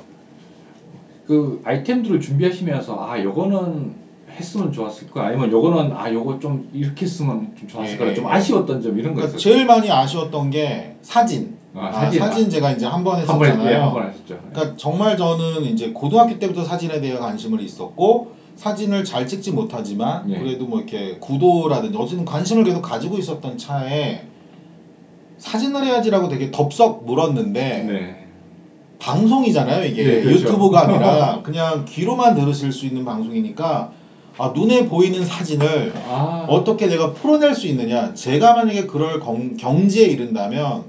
[1.27, 4.02] 그 아이템들을 준비하시면서 아 요거는
[4.37, 8.14] 했으면 좋았을 거 아니면 요거는 아 요거 좀 이렇게 했으면 좀 좋았을 예, 거라 예,
[8.14, 8.29] 좀 예.
[8.29, 9.55] 아쉬웠던 점 이런 거 그러니까 있었어요.
[9.55, 11.57] 제일 많이 아쉬웠던 게 사진.
[11.75, 12.21] 아, 아, 사진.
[12.21, 13.83] 사진, 제가 이제 한번 한번 했, 예, 했었잖아요.
[13.83, 14.38] 한번 하셨죠.
[14.51, 20.38] 그러니까 정말 저는 이제 고등학교 때부터 사진에 대해 관심을 있었고 사진을 잘 찍지 못하지만 네.
[20.38, 24.25] 그래도 뭐 이렇게 구도라든지 어쨌든 관심을 계속 가지고 있었던 차에
[25.38, 28.27] 사진을 해야지라고 되게 덥석 물었는데 네.
[28.99, 30.45] 방송이잖아요 이게 네, 그렇죠.
[30.45, 33.90] 유튜브가 아니라 그냥 귀로만 들으실 수 있는 방송이니까
[34.38, 40.07] 아, 눈에 보이는 사진을 아, 어떻게 내가 풀어낼 수 있느냐 제가 만약에 그럴 경, 경지에
[40.07, 40.85] 이른다면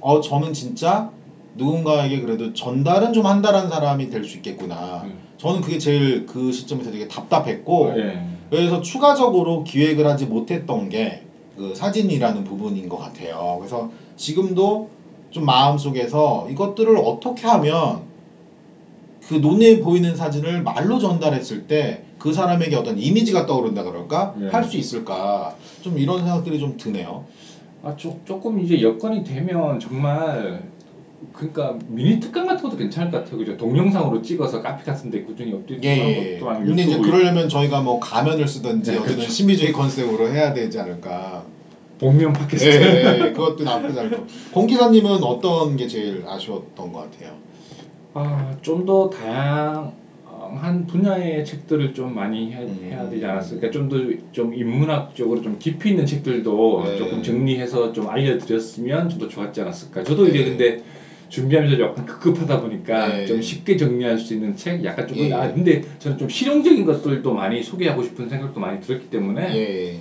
[0.00, 1.10] 어 저는 진짜
[1.56, 5.18] 누군가에게 그래도 전달은 좀 한다라는 사람이 될 수 있겠구나 음.
[5.38, 8.26] 저는 그게 제일 그 시점에서 되게 답답했고 예.
[8.50, 11.24] 그래서 추가적으로 기획을 하지 못했던 게
[11.56, 13.56] 그 사진이라는 부분인 것 같아요.
[13.58, 14.88] 그래서 지금도
[15.30, 18.02] 좀 마음속에서 이것들을 어떻게 하면
[19.28, 24.34] 그 눈에 보이는 사진을 말로 전달했을 때 그 사람에게 어떤 이미지가 떠오른다 그럴까?
[24.38, 24.48] 네.
[24.48, 25.54] 할수 있을까?
[25.82, 27.26] 좀 이런 생각들이 좀 드네요.
[27.82, 30.62] 아, 조, 조금 이제 여건이 되면 정말
[31.34, 33.36] 그러니까 미니 특강 같은 것도 괜찮을 것 같아요.
[33.36, 33.58] 그죠?
[33.58, 36.38] 동영상으로 찍어서 카페 같은데 꾸준히 업데이트 예, 하는 예.
[36.38, 40.80] 것도 아니면 근데 이제 그러려면 저희가 뭐 가면을 쓰든지 네, 어쨌든 신비주의 컨셉으로 해야 되지
[40.80, 41.44] 않을까.
[41.98, 42.70] 복면 예, 팟캐스트.
[42.70, 43.32] 예, 예.
[43.32, 44.24] 그것도 나쁘지 거.
[44.50, 47.34] 공 기사님은 어떤 게 제일 아쉬웠던 것 같아요?
[48.14, 52.78] 아, 좀 더 다양한 분야의 책들을 좀 많이 해, 음.
[52.84, 53.70] 해야 되지 않았을까?
[53.70, 56.96] 좀더좀 인문학적으로 좀 깊이 있는 책들도 네.
[56.96, 60.04] 조금 정리해서 좀 알려드렸으면 좀 더 좋았지 않았을까?
[60.04, 60.44] 저도 이제 네.
[60.44, 60.82] 근데
[61.28, 63.26] 준비하면서 약간 급급하다 보니까 네.
[63.26, 65.32] 좀 쉽게 정리할 수 있는 책, 약간 조금 예.
[65.32, 70.00] 아 근데 저는 좀 실용적인 것들도 많이 소개하고 싶은 생각도 많이 들었기 때문에 예.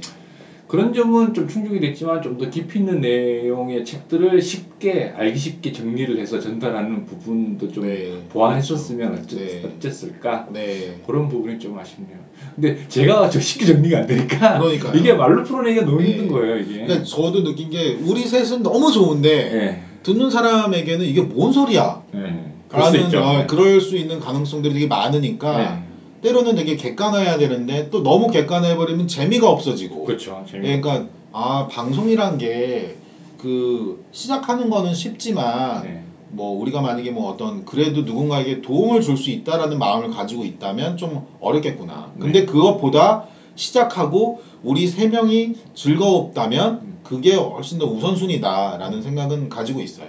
[0.74, 6.18] 그런 점은 좀 충족이 됐지만 좀 더 깊이 있는 내용의 책들을 쉽게 알기 쉽게 정리를
[6.18, 8.12] 해서 전달하는 부분도 좀 네.
[8.30, 9.62] 보완했었으면 어쩌, 네.
[9.64, 11.00] 어쨌을까 네.
[11.06, 12.18] 그런 부분이 좀 아쉽네요.
[12.56, 14.94] 근데 제가 저 쉽게 정리가 안 되니까 그러니까요.
[15.00, 16.08] 이게 말로 풀어내기가 너무 네.
[16.10, 16.86] 힘든 거예요 이게.
[16.86, 19.84] 그러니까 저도 느낀 게 우리 셋은 너무 좋은데 네.
[20.02, 22.02] 듣는 사람에게는 이게 뭔 소리야?
[22.12, 22.52] 네.
[22.68, 23.20] 그럴 수 라는.
[23.20, 25.93] 어, 그럴 수 있는 가능성들이 되게 많으니까 네.
[26.24, 30.06] 때로는 되게 객관화해야 되는데 또 너무 객관화해 버리면 재미가 없어지고.
[30.06, 30.44] 그렇죠.
[30.50, 30.68] 재미.
[30.68, 33.04] 예, 그러니까 아 방송이란 게
[33.44, 36.02] 그 시작하는 거는 쉽지만 네.
[36.30, 41.26] 뭐 우리가 만약에 뭐 어떤 그래도 누군가에게 도움을 줄 수 있다라는 마음을 가지고 있다면 좀
[41.42, 42.14] 어렵겠구나.
[42.18, 42.46] 근데 네.
[42.46, 47.00] 그것보다 시작하고 우리 세 명이 즐거웠다면 음.
[47.04, 50.08] 그게 훨씬 더 우선순위다라는 생각은 가지고 있어요.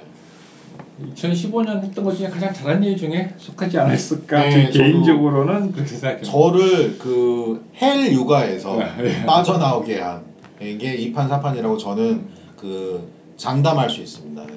[1.14, 4.48] 2015년 했던 것 중에 가장 잘한 일 중에 속하지 않았을까?
[4.48, 6.22] 네, 개인적으로는 그렇게 생각해요.
[6.22, 9.26] 저를 그 헬 육아에서 네.
[9.26, 10.22] 빠져나오게 한
[10.60, 12.24] 이게 이판사판이라고 저는
[12.56, 14.46] 그 장담할 수 있습니다.
[14.46, 14.52] 네.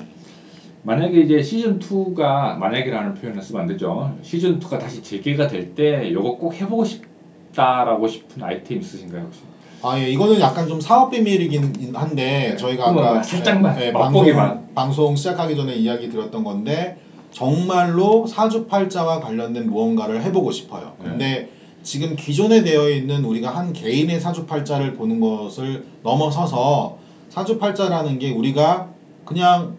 [0.84, 4.16] 만약에 이제 시즌 2가 만약이라는 표현을 쓰면 안 되죠.
[4.22, 9.42] 시즌 2가 다시 재개가 될때 요거 꼭 해보고 싶다라고 싶은 아이템 있으신가요 혹시?
[9.82, 14.48] 아, 예, 이거는 약간 좀 사업 비밀이긴 한데 네, 저희가 아까 뭐 살짝만, 예, 맛보기만.
[14.48, 16.98] 방송, 방송 시작하기 전에 이야기 드렸던 건데
[17.32, 20.94] 정말로 사주팔자와 관련된 무언가를 해보고 싶어요.
[21.00, 21.10] 네.
[21.10, 21.50] 근데
[21.84, 26.98] 지금 기존에 되어 있는 우리가 한 개인의 사주팔자를 보는 것을 넘어서서
[27.30, 28.90] 사주팔자라는 게 우리가
[29.26, 29.78] 그냥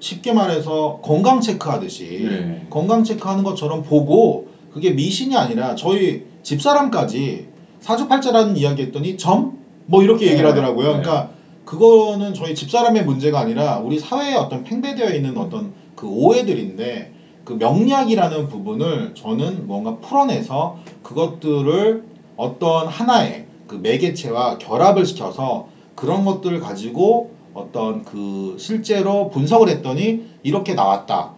[0.00, 2.66] 쉽게 말해서 건강 체크하듯이 네.
[2.70, 7.48] 건강 체크하는 것처럼 보고 그게 미신이 아니라 저희 집사람까지
[7.80, 9.58] 사주팔자라는 이야기 했더니 점?
[9.86, 10.48] 뭐 이렇게 얘기를 네.
[10.48, 10.96] 하더라고요.
[10.96, 11.02] 네.
[11.02, 11.30] 그러니까
[11.64, 17.12] 그거는 저희 집사람의 문제가 아니라 우리 사회에 어떤 팽배되어 있는 어떤 그 오해들인데
[17.44, 22.04] 그 명리학이라는 부분을 저는 뭔가 풀어내서 그것들을
[22.36, 30.74] 어떤 하나의 그 매개체와 결합을 시켜서 그런 것들을 가지고 어떤 그 실제로 분석을 했더니 이렇게
[30.74, 31.32] 나왔다.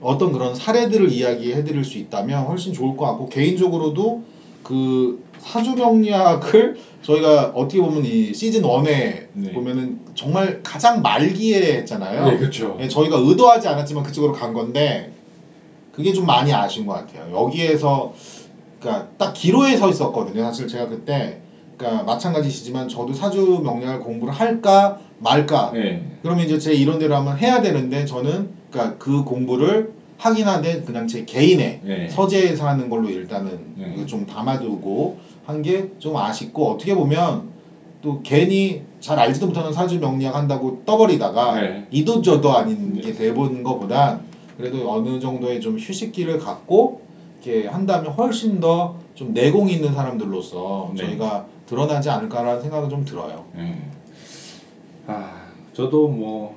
[0.00, 4.22] 어떤 그런 사례들을 이야기해 드릴 수 있다면 훨씬 좋을 것 같고 개인적으로도
[4.62, 9.52] 그 사주 명리학을 저희가 어떻게 보면 이 시즌 1에 네.
[9.52, 12.26] 보면은 정말 가장 말기에 했잖아요.
[12.26, 12.78] 네, 그렇죠.
[12.80, 15.12] 예, 저희가 의도하지 않았지만 그쪽으로 간 건데
[15.90, 17.34] 그게 좀 많이 아쉬운 것 같아요.
[17.34, 18.14] 여기에서
[18.78, 20.42] 그러니까 딱 기로에 서 있었거든요.
[20.44, 21.40] 사실 제가 그때
[21.76, 25.72] 그러니까 마찬가지시지만 저도 사주 명리학을 공부를 할까 말까.
[25.74, 26.18] 네.
[26.22, 31.24] 그러면 이제 제 이론대로 한번 해야 되는데 저는 그러니까 그 공부를 하긴 하되 그냥 제
[31.24, 32.08] 개인의 네.
[32.08, 33.94] 서재에서 하는 걸로 일단은 네.
[33.96, 37.50] 그좀 담아두고 한 게 좀 아쉽고 어떻게 보면
[38.00, 41.86] 또 괜히 잘 알지도 못하는 사주 명리학 한다고 떠버리다가 네.
[41.90, 43.00] 이도저도 아닌 네.
[43.00, 44.20] 게 돼본 것보단
[44.56, 47.02] 그래도 어느 정도의 좀 휴식기를 갖고
[47.44, 51.04] 이렇게 한다면 훨씬 더 좀 내공 있는 사람들로서 네.
[51.04, 53.44] 저희가 드러나지 않을까라는 생각은 좀 들어요.
[53.54, 53.88] 네.
[55.06, 55.42] 아
[55.74, 56.54] 저도 뭐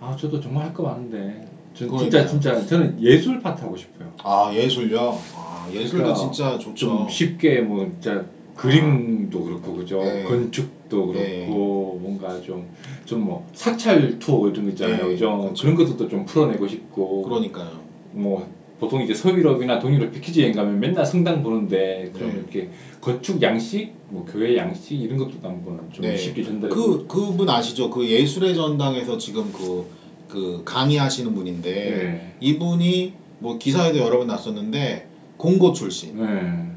[0.00, 2.26] 아 저도 정말 할 거 많은데 전 진짜.
[2.26, 4.08] 진짜 저는 예술 파트 하고 싶어요.
[4.24, 5.16] 아 예술요.
[5.36, 6.74] 아 예술도 그러니까 진짜 좋죠.
[6.74, 8.24] 좀 쉽게 뭐 진짜
[8.56, 10.24] 그림도 그렇고 그죠 네.
[10.24, 11.46] 건축도 그렇고 네.
[11.48, 12.66] 뭔가 좀
[13.04, 15.62] 좀 뭐 사찰 투어 이런 거 있잖아요 네, 그죠 그렇죠.
[15.62, 17.80] 그런 것도 좀 풀어내고 싶고 그러니까요.
[18.12, 18.46] 뭐
[18.78, 22.38] 보통 이제 서유럽이나 동유럽 패키지 여행 가면 맨날 성당 보는데 그럼 네.
[22.38, 22.68] 이렇게
[23.00, 26.16] 건축 양식 뭐 교회 양식 이런 것도 한번 좀 네.
[26.16, 27.90] 쉽게 전달해 그 그분 아시죠?
[27.90, 29.84] 그 예술의 전당에서 지금 그,
[30.28, 32.34] 그 강의하시는 분인데 네.
[32.40, 35.08] 이분이 뭐 기사에도 여러 번 났었는데
[35.42, 36.16] 공고 출신.
[36.24, 36.68] 네.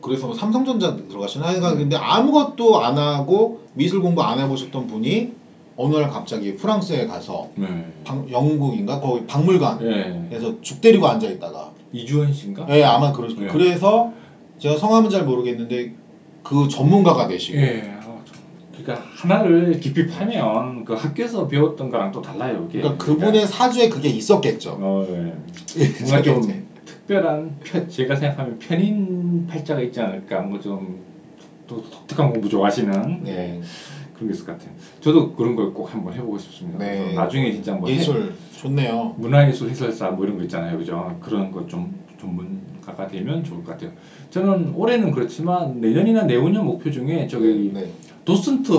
[0.00, 1.78] 그래서 뭐 삼성전자 들어가신 하여간 네.
[1.80, 5.32] 근데 아무것도 안 하고 미술 공부 안 해보셨던 분이
[5.76, 7.66] 어느 날 갑자기 프랑스에 가서 네.
[8.04, 10.56] 박- 영국인가 거기 박물관에서 네.
[10.62, 12.64] 죽 때리고 앉아 있다가 이주원 씨인가?
[12.70, 13.52] 예 아마 그러실 거예요.
[13.52, 13.58] 네.
[13.58, 14.12] 그래서
[14.60, 15.92] 제가 성함은 잘 모르겠는데
[16.44, 17.92] 그 전문가가 되시고 예.
[17.98, 18.36] 아, 참.
[18.84, 22.66] 그러니까 하나를 깊이 파면 그 학교에서 배웠던 거랑 또 달라요.
[22.70, 22.80] 이게.
[22.82, 24.76] 그러니까 그분의 사주에 그게 있었겠죠.
[24.80, 25.34] 어, 예.
[26.06, 26.69] 뭔가 좀
[27.14, 30.42] 특별한 편, 제가 생각하면 편인 팔자가 있지 않을까.
[30.42, 33.30] 뭔가 좀또 독특한 공부 좋아하시는 네.
[33.30, 33.60] 예,
[34.14, 34.72] 그런 게 있을 것 같아요.
[35.00, 36.78] 저도 그런 걸 꼭 한번 해보고 싶습니다.
[36.78, 36.98] 네.
[37.00, 39.14] 그래서 나중에 진짜 뭐 해- 예술 좋네요.
[39.18, 41.16] 문화예술 해설사 뭐 이런 거 있잖아요, 그죠?
[41.20, 43.90] 그런 거 좀 전문가가 되면 좋을 것 같아요.
[44.30, 47.88] 저는 올해는 그렇지만 내년이나 내후년 목표 중에 저기 네.
[48.24, 48.72] 도슨트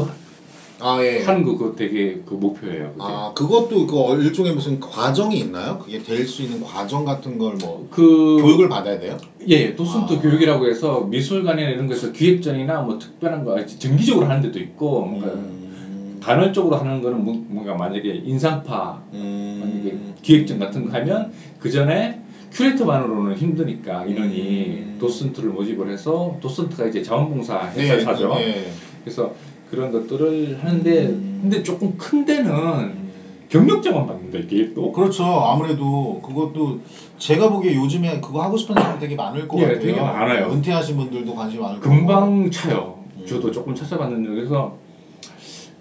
[0.82, 1.24] 아 예.
[1.24, 2.92] 하는 거 그거 되게 그 목표예요.
[2.94, 2.98] 그게.
[3.00, 5.78] 아 그것도 그 일종의 무슨 과정이 있나요?
[5.80, 9.18] 그게 될 수 있는 과정 같은 걸 뭐 그 교육을 받아야 돼요?
[9.48, 10.20] 예, 도슨트 아.
[10.22, 16.20] 교육이라고 해서 미술관이나 이런 거에서 기획전이나 뭐 특별한 거 정기적으로 하는 데도 있고 뭔가 음.
[16.24, 20.14] 간헐적으로 하는 거는 뭐- 뭔가 만약에 인상파 만약에 음.
[20.22, 22.20] 기획전 같은 거 하면 그 전에
[22.52, 24.98] 큐레이터만으로는 힘드니까 인원이 음.
[25.00, 28.36] 도슨트를 모집을 해서 도슨트가 이제 자원봉사 네, 회사사죠.
[28.36, 28.72] 네.
[29.04, 29.34] 그래서
[29.72, 31.40] 그런 것들을 하는데 음.
[31.42, 33.00] 근데 조금 큰 데는
[33.48, 35.24] 경력자만 받는다 이게 또 그렇죠.
[35.24, 36.80] 아무래도 그것도
[37.18, 39.80] 제가 보기에 요즘에 그거 하고 싶은 사람 되게 많을 것 예, 같아요.
[39.80, 40.52] 되게 많아요.
[40.52, 41.96] 은퇴하신 분들도 관심 많을 거고.
[41.96, 43.00] 금방 차요.
[43.18, 43.26] 음.
[43.26, 44.76] 저도 조금 찾아봤는데 그래서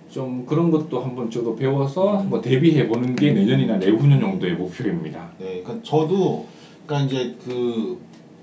[0.08, 2.30] 좀 그런 것도 한번 저도 배워서 음.
[2.30, 5.30] 뭐 대비해 보는 게 내년이나 내후년 정도의 목표입니다.
[5.38, 6.46] 네, 그러니까 저도
[6.86, 7.98] 그러니까 이제 그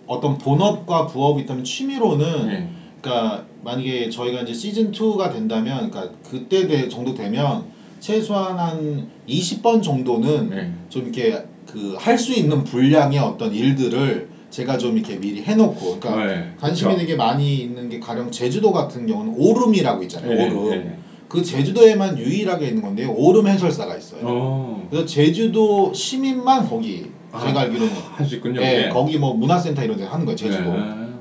[0.07, 2.69] 어떤 본업과 부업이 있다면 취미로는 네.
[3.01, 7.63] 그러니까 만약에 저희가 이제 시즌 2가 된다면 그러니까 그때 돼- 정도 되면
[7.99, 10.71] 최소한 한 20번 정도는 네.
[10.89, 16.25] 좀 이렇게 그 할 수 있는 분량의 어떤 일들을 제가 좀 이렇게 미리 해놓고 그러니까
[16.25, 16.97] 네, 관심이 그쵸.
[17.01, 20.33] 되게 많이 있는 게 가령 제주도 같은 경우는 오름이라고 있잖아요.
[20.33, 20.69] 네, 오름.
[20.69, 20.97] 네.
[21.27, 23.11] 그 제주도에만 유일하게 있는 건데요.
[23.11, 24.21] 오름 해설사가 있어요.
[24.23, 24.87] 어.
[24.89, 27.03] 그래서 제주도 시민만 거기
[27.37, 28.61] 제가 아, 알기로는 할 수 있군요.
[28.61, 28.89] 예, 그게.
[28.89, 30.37] 거기 뭐 문화센터 이런 데 하는 거예요.
[30.37, 30.71] 제주도.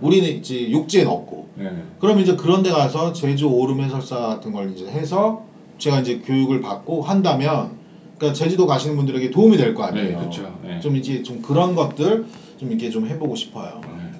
[0.01, 0.07] 네.
[0.07, 1.49] 우리는 이제 육지엔 없고.
[1.57, 1.71] 네.
[2.01, 5.45] 그럼 이제 그런 데 가서 제주 오름 해설사 같은 걸 이제 해서
[5.79, 7.73] 제가 이제 교육을 받고 한다면
[8.19, 10.09] 그러니까 제주도 가시는 분들에게 도움이 될 거 아니에요.
[10.09, 10.59] 네, 그렇죠.
[10.63, 10.81] 네.
[10.81, 12.25] 좀 이제 좀 그런 것들
[12.59, 13.81] 좀 이렇게 좀 해보고 싶어요.
[13.85, 14.11] 네.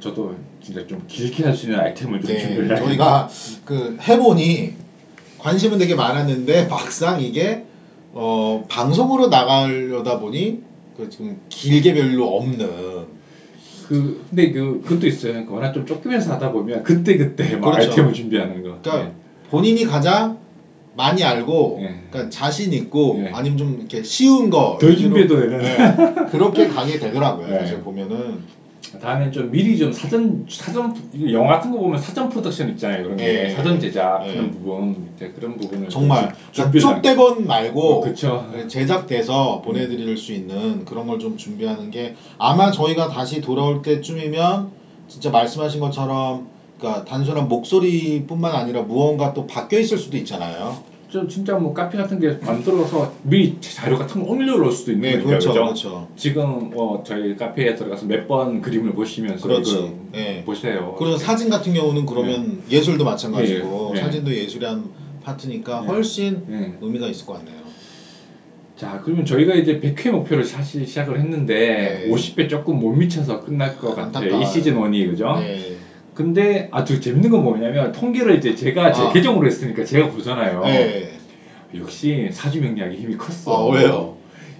[0.00, 3.28] 저도 진짜 좀 길게 할 수 있는 아이템을 좀 네, 준비를 저희가
[3.64, 4.74] 그 해보니
[5.38, 7.64] 관심은 되게 많았는데 막상 이게
[8.12, 10.60] 어 방송으로 나가려다 보니
[10.96, 12.99] 그 지금 길게 별로 없는
[13.90, 15.44] 그 근데 그 그것도 있어요.
[15.44, 17.90] 그 워낙 좀 쫓기면서 하다 보면 그때 그때 막 그렇죠.
[17.90, 18.78] 아이템을 준비하는 거.
[18.80, 19.10] 그러니까
[19.50, 20.38] 본인이 가장
[20.96, 22.04] 많이 알고 네.
[22.08, 23.32] 그러니까 자신 있고 네.
[23.34, 25.58] 아니면 좀 이렇게 쉬운 거덜 위주로, 준비해도 되는.
[25.58, 27.48] 네, 그렇게 가게 되더라고요.
[27.50, 27.58] 네.
[27.58, 28.38] 사실 보면은
[29.00, 30.94] 다음엔 좀 미리 좀 사전 사전
[31.32, 33.04] 영화 같은 거 보면 사전 프로덕션 있잖아요.
[33.04, 33.50] 그런 게 네.
[33.50, 34.32] 사전 제작 네.
[34.32, 38.50] 그런 부분 이제 그런 부분을 정말 준비를 쪽대본 말고 그렇죠.
[38.68, 44.70] 제작돼서 보내드릴 수 있는 그런 걸 좀 준비하는 게 아마 저희가 다시 돌아올 때쯤이면
[45.06, 46.46] 진짜 말씀하신 것처럼
[46.78, 50.82] 그러니까 단순한 목소리뿐만 아니라 무언가 또 바뀌어 있을 수도 있잖아요.
[51.10, 55.12] 좀 진짜 뭐 카페 같은 게 만들어서 미리 자료 같은 거 올려놓을 수도 있는 네,
[55.18, 55.52] 거니까 그렇죠?
[55.52, 56.08] 그렇죠.
[56.16, 59.60] 지금 뭐 저희 카페에 들어가서 몇 번 그림을 보시면서.
[59.60, 60.42] 이거 네.
[60.44, 60.94] 보세요.
[60.98, 64.02] 그리고 사진 같은 경우는 그러면 예술도 마찬가지고 예, 예.
[64.02, 64.84] 사진도 예술의 한
[65.24, 65.86] 파트니까 예.
[65.88, 66.74] 훨씬 네.
[66.80, 67.58] 의미가 있을 것 같네요.
[68.76, 72.10] 자 그러면 저희가 이제 100회 목표를 사실 시작을 했는데 네.
[72.10, 74.40] 50회 조금 못 미쳐서 끝날 것 같아요.
[74.40, 75.34] 이 시즌 1이 그죠?
[75.40, 75.69] 네.
[76.24, 79.10] 근데 아주 재밌는 건 뭐냐면 통계를 이제 제가 제 아.
[79.12, 80.62] 계정으로 했으니까 제가 보잖아요.
[80.64, 81.12] 네.
[81.74, 83.70] 역시 사주 명리학이 힘이 컸어.
[83.70, 84.16] 아, 왜요?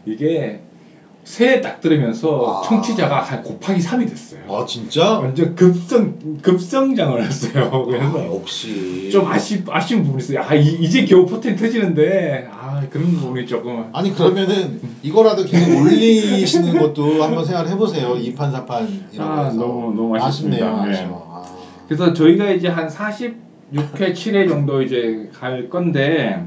[0.06, 0.60] 이게
[1.22, 2.66] 새해 딱 들으면서 아.
[2.66, 4.40] 청취자가 한 곱하기 3이 됐어요.
[4.48, 5.18] 아 진짜?
[5.18, 7.70] 완전 급성 급성장을 했어요.
[7.70, 10.40] 아, 그래서 역시 좀 아쉬 아쉬운 부분이 있어요.
[10.40, 16.78] 아 이, 제 겨우 포텐 터지는데 아 그런 부분이 조금 아니 그러면은 이거라도 계속 올리시는
[16.80, 18.14] 것도 한번 생각을 해보세요.
[18.14, 20.66] 2판 4판이라고 아, 해서 너무- 너무 아쉽습니다.
[20.66, 20.84] 아쉽네요.
[20.86, 20.90] 네.
[20.90, 21.29] 아쉬워.
[21.90, 21.94] 아.
[21.94, 23.34] 그래서 저희가 이제 한 46회
[24.14, 26.44] 7회 정도 이제 갈 건데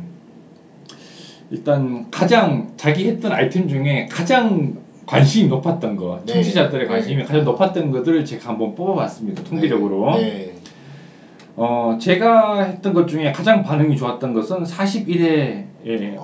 [1.51, 6.33] 일단 가장 자기 했던 아이템 중에 가장 관심이 높았던 거 네.
[6.33, 7.23] 청취자들의 관심이 네.
[7.23, 10.53] 가장 높았던 것들을 제가 한번 뽑아봤습니다 통계적으로 네.
[11.57, 15.65] 어 제가 했던 것 중에 가장 반응이 좋았던 것은 41회에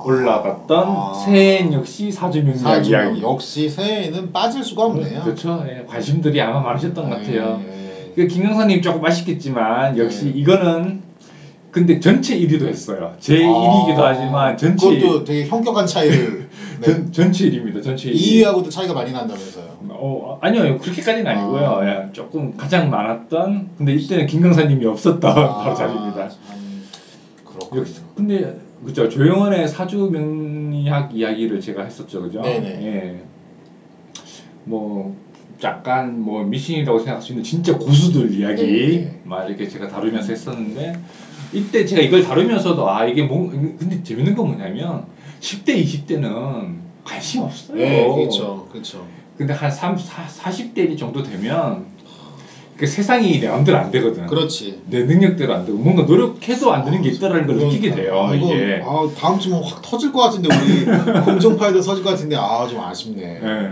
[0.06, 1.14] 올라갔던 아.
[1.14, 5.24] 새해엔 역시 사주명리학 사주 이야기 역시 새해에는 빠질 수가 없네요.
[5.24, 7.66] 그렇죠 예, 관심들이 아마 많으셨던 것 같아요 네.
[7.66, 7.79] 그
[8.28, 10.32] 김경사님 조금 아쉽겠지만 역시 네.
[10.32, 11.02] 이거는
[11.72, 13.16] 근데 전체 1위도 했어요.
[13.20, 16.50] 제 1위이기도 하지만 전체 아, 그것도 되게 현격한 차이를
[16.82, 16.86] 네.
[16.88, 17.84] 전, 전체 1위입니다.
[17.84, 18.16] 전체 1위.
[18.16, 19.80] 2위하고도 차이가 많이 난다면서요.
[19.90, 21.66] 어 아니요 그렇게까지는 아니고요.
[21.66, 21.86] 아.
[21.86, 26.30] 예, 조금 가장 많았던 근데 이때는 김경사 님이 없었던 바로 자리입니다.
[26.30, 26.40] 참
[27.46, 27.82] 그렇군요.
[27.82, 32.42] 역시 근데 그죠 조영원의 사주 명리학 이야기를 제가 했었죠, 그죠?
[32.42, 32.68] 네네.
[32.68, 33.22] 예.
[34.64, 35.16] 뭐
[35.64, 39.20] 약간 뭐 미신이라고 생각할 수 있는 진짜 고수들 이야기 네네.
[39.24, 40.94] 막 이렇게 제가 다루면서 했었는데
[41.52, 45.06] 이때 제가 이걸 다루면서도 아 이게 뭐 근데 재밌는 건 뭐냐면
[45.42, 47.78] 10대 20대는 관심 없어요.
[47.78, 49.06] 네, 그렇죠, 그렇죠.
[49.38, 51.86] 근데 한 3, 40대 정도 되면
[52.78, 54.26] 그 세상이 내 마음대로 안 되거든.
[54.28, 54.80] 그렇지.
[54.86, 58.22] 내 능력대로 안 되고 뭔가 노력해도 안 되는 게 있다라는 걸 느끼게 돼요.
[58.22, 58.80] 아, 이거 이게.
[58.82, 60.86] 아, 다음 주면 확 터질 것 같은데 우리
[61.26, 63.22] 공정파에도 터질 것 같은데 아 좀 아쉽네.
[63.44, 63.70] 예.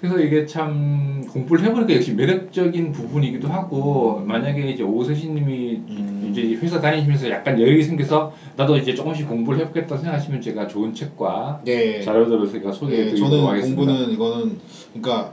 [0.00, 6.28] 그래서 이게 참 공부를 해보니까 역시 매력적인 부분이기도 하고 만약에 이제 오세신님이 음.
[6.30, 11.62] 이제 회사 다니시면서 약간 여력이 생겨서 나도 이제 조금씩 공부를 해보겠다 생각하시면 제가 좋은 책과
[11.64, 12.00] 네.
[12.00, 13.82] 자료들을 제가 네, 소개해드리도록 저는 하겠습니다.
[13.82, 14.58] 공부는 이거는
[14.92, 15.32] 그러니까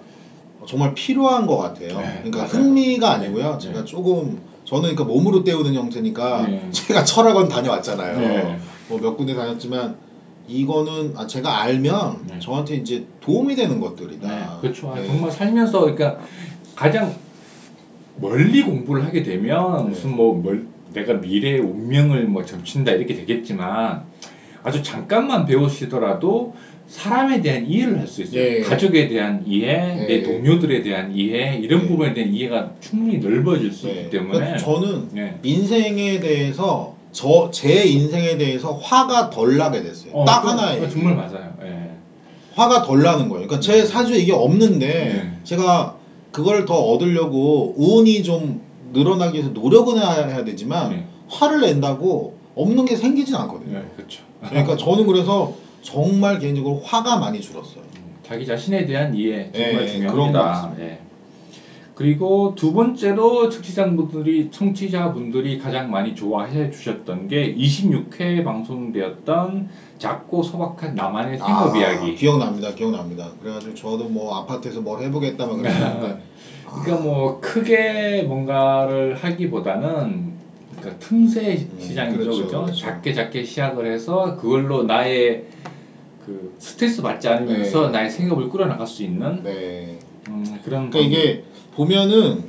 [0.65, 1.99] 정말 필요한 것 같아요.
[1.99, 2.49] 네, 그러니까 맞아요.
[2.49, 3.51] 흥미가 아니고요.
[3.53, 3.85] 네, 제가 네.
[3.85, 6.67] 조금 저는 그러니까 몸으로 때우는 형태니까 네.
[6.73, 8.19] 제가 철학원 다녀왔잖아요.
[8.19, 8.57] 네.
[8.89, 9.95] 뭐몇 군데 다녔지만
[10.47, 12.39] 이거는 아, 제가 알면 네.
[12.39, 14.27] 저한테 이제 도움이 되는 것들이다.
[14.27, 14.93] 네, 그렇죠.
[14.95, 15.05] 네.
[15.05, 16.19] 정말 살면서 그러니까
[16.75, 17.13] 가장
[18.17, 19.89] 멀리 공부를 하게 되면 네.
[19.89, 24.03] 무슨 뭐 멀, 내가 미래의 운명을 뭐 점친다 이렇게 되겠지만
[24.63, 26.53] 아주 잠깐만 배우시더라도
[26.87, 28.39] 사람에 대한 이해를 할 수 있어요.
[28.41, 28.59] 예.
[28.61, 30.05] 가족에 대한 이해, 예.
[30.07, 31.87] 내 동료들에 대한 이해 이런 예.
[31.87, 33.93] 부분에 대한 이해가 충분히 넓어질 수 네.
[33.93, 35.39] 있기 때문에 그러니까 저는 예.
[35.41, 40.11] 인생에 대해서 저 제 인생에 대해서 화가 덜 나게 됐어요.
[40.13, 41.53] 어, 딱 그- 하나에 어, 정말 맞아요.
[41.63, 41.91] 예.
[42.55, 43.47] 화가 덜 나는 거예요.
[43.47, 43.85] 그러니까 제 네.
[43.85, 45.39] 사주에 이게 없는데 네.
[45.45, 45.95] 제가
[46.31, 48.61] 그걸 더 얻으려고 운이 좀
[48.91, 51.05] 늘어나기 위해서 노력은 해야 되지만 네.
[51.29, 53.79] 화를 낸다고 없는 게 생기진 않거든요.
[53.79, 54.21] 네, 그렇죠.
[54.47, 57.83] 그러니까 저는 그래서 정말 개인적으로 화가 많이 줄었어요.
[58.27, 60.11] 자기 자신에 대한 이해 정말 예, 중요합니다.
[60.11, 60.83] 그런 것 같습니다.
[61.95, 62.05] 예.
[62.05, 71.37] 그리고 두 번째로 청취자분들이 청취자분들이 가장 많이 좋아해 주셨던 게 26회 방송되었던 작고 소박한 나만의
[71.37, 72.15] 생업 아, 이야기.
[72.15, 72.73] 기억납니다.
[72.75, 73.29] 기억납니다.
[73.41, 76.21] 그래가지고 저도 뭐 아파트에서 뭘 해보겠다 막 그랬는데
[76.83, 80.35] 그러니까 뭐 크게 뭔가를 하기보다는
[80.77, 82.61] 그러니까 틈새 시장이죠, 그렇죠, 그렇죠?
[82.63, 82.79] 그렇죠.
[82.79, 85.45] 작게 작게 시작을 해서 그걸로 나의
[86.25, 87.91] 그 스트레스 받지 않으면서 네.
[87.91, 89.99] 나의 생업을 꾸려나갈 수 있는 네.
[90.27, 91.43] 음, 그런 그러니까 이게
[91.75, 92.43] 보면은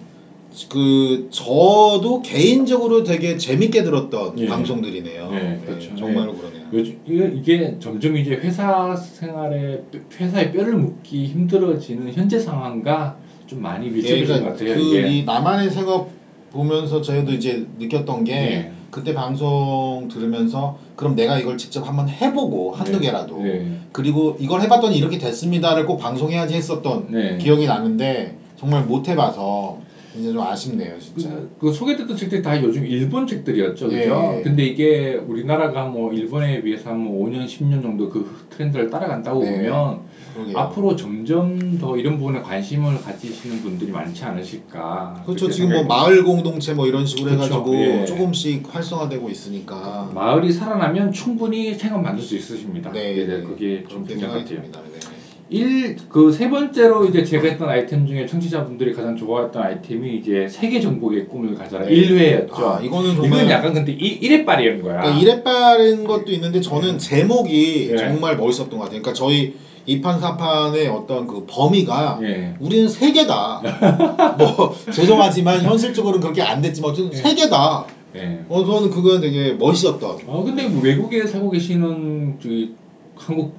[0.70, 4.46] 그 저도 개인적으로 되게 재밌게 들었던 예.
[4.46, 5.30] 방송들이네요.
[5.30, 5.94] 네, 그렇죠.
[5.96, 6.62] 정말로 그러네요.
[6.72, 9.82] 요즘 이게, 이게 점점 이제 회사 생활에
[10.18, 13.16] 회사에 뼈를 묻기 힘들어지는 현재 상황과
[13.46, 14.74] 좀 많이 밀접해진 것 그러니까 같아요.
[14.76, 14.96] 그.
[14.96, 16.08] 이 나만의 생업
[16.52, 18.72] 보면서 저희도 이제 느꼈던 게 네.
[18.90, 23.06] 그때 방송 들으면서 그럼 내가 이걸 직접 한번 해보고 한두 네.
[23.06, 23.76] 개라도 네.
[23.92, 27.36] 그리고 이걸 해봤더니 이렇게 됐습니다를 꼭 방송해야지 했었던 네.
[27.36, 29.78] 기억이 나는데 정말 못 해봐서
[30.18, 31.28] 이제 좀 아쉽네요 진짜.
[31.28, 34.00] 그, 그 소개됐던 책들이 다 요즘 일본 책들이었죠, 예.
[34.00, 34.40] 그죠?
[34.42, 39.52] 근데 이게 우리나라가 뭐 일본에 비해서 한뭐 5년, 10년 정도 그 트렌드를 따라간다고 네.
[39.52, 40.00] 보면
[40.34, 40.58] 그러게요.
[40.58, 45.22] 앞으로 점점 더 이런 부분에 관심을 가지시는 분들이 많지 않으실까.
[45.26, 47.54] 그렇죠 지금 뭐 마을 공동체 뭐 이런 식으로 그렇죠.
[47.54, 48.04] 해가지고 예.
[48.04, 52.90] 조금씩 활성화되고 있으니까 마을이 살아나면 충분히 생업 만들 수 있으십니다.
[52.92, 53.42] 네, 네, 네.
[53.42, 54.62] 그게 좀 중요한 것 같아요.
[54.62, 54.70] 네.
[55.48, 60.80] 일 그 세 번째로 이제 제가 했던 아이템 중에 청취자분들이 가장 좋아했던 아이템이 이제 세계
[60.80, 61.92] 정복의 꿈을 가져라 네.
[61.92, 62.60] 1회였죠.
[62.60, 65.00] 아 이거는 정말 이건 약간 근데 이, 1회빨이었는 거야.
[65.02, 66.98] 그러니까 이래빠른 것도 있는데 저는 네.
[66.98, 67.96] 제목이 네.
[67.96, 69.00] 정말 멋있었던 것 같아요.
[69.02, 69.54] 그러니까 저희
[69.86, 72.54] 이판 사판의 어떤 그 범위가 예.
[72.58, 73.62] 우리는 세계다.
[74.38, 77.16] 뭐 죄송하지만 현실적으로는 그렇게 안 됐지만 어쨌든 네.
[77.18, 77.86] 세계다.
[78.16, 78.40] 예.
[78.48, 80.18] 어 저는 그건 되게 멋있었던.
[80.26, 82.74] 어 근데 뭐 외국에 살고 계시는 저기
[83.14, 83.54] 한국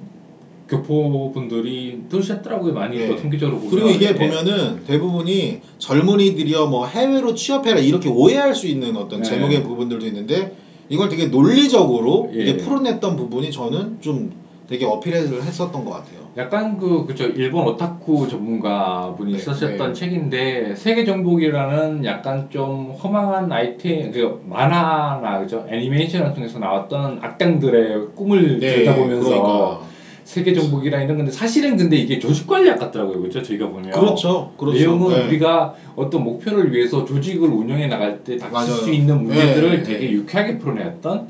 [0.68, 3.08] 교포 분들이 들으셨더라고요 많이 네.
[3.08, 4.14] 또 통계적으로 보면 그리고 이게 예.
[4.14, 9.28] 보면은 대부분이 젊은이들이여 뭐 해외로 취업해라 이렇게 오해할 수 있는 어떤 네.
[9.28, 10.54] 제목의 부분들도 있는데
[10.88, 12.42] 이걸 되게 논리적으로 예.
[12.42, 14.30] 이게 풀어냈던 부분이 저는 좀
[14.68, 16.28] 되게 어필을 했었던 것 같아요.
[16.36, 19.92] 약간 그 그죠 일본 오타쿠 전문가 분이 네, 쓰셨던 네.
[19.92, 28.60] 책인데 세계 정복이라는 약간 좀 허망한 아이템 그 만화나 그죠 애니메이션을 통해서 나왔던 악당들의 꿈을
[28.60, 29.80] 들여다보면서 네, 그러니까.
[30.28, 34.52] 세계 정복이라 이런 건데 사실은 근데 이게 조직 관리학 같더라고요 그죠 저희가 보면 그렇죠.
[34.58, 34.78] 그렇죠.
[34.78, 35.26] 내용은 네.
[35.26, 38.74] 우리가 어떤 목표를 위해서 조직을 운영해 나갈 때 닥칠.
[38.74, 40.12] 수 있는 문제들을 네, 되게 네.
[40.12, 41.28] 유쾌하게 풀어내었던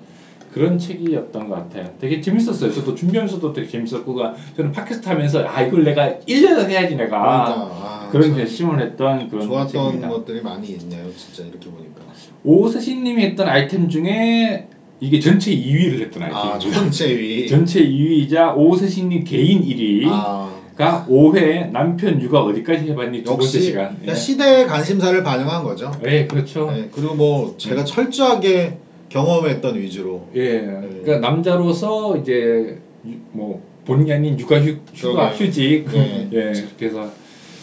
[0.53, 1.93] 그런 책이었던 것 같아요.
[2.01, 2.73] 되게 재밌었어요.
[2.73, 4.23] 저도 준비하면서도 되게 재밌었고, 그
[4.57, 9.29] 저는 팟캐스트 하면서 아 이걸 내가 1년을 해야지 내가 그러니까 아, 그런 참 결심을 했던
[9.29, 10.09] 그런 좋았던 책입니다.
[10.09, 11.05] 것들이 많이 있네요.
[11.17, 12.01] 진짜 이렇게 보니까.
[12.43, 14.67] 오세신님이 했던 아이템 중에
[15.01, 16.71] 이게 전체 2위를 했던 아 아이템입니다.
[16.71, 17.47] 전체 위.
[17.49, 23.91] 전체 2위이자 오세신님 개인 1위가 아 5회 남편 육아 어디까지 해봤니 두 번째 시간.
[23.97, 25.91] 그러니까 시대의 관심사를 반영한 거죠.
[26.07, 26.71] 예, 그렇죠.
[26.71, 27.87] 네, 그리고 뭐 제가 음.
[27.87, 28.77] 철저하게
[29.09, 30.29] 경험했던 위주로.
[30.37, 35.31] 예, 그러니까 남자로서 이제 유- 뭐 본의 아닌 육아 휴, 휴가.
[35.31, 36.29] 휴직 네.
[36.33, 37.11] 예 그래서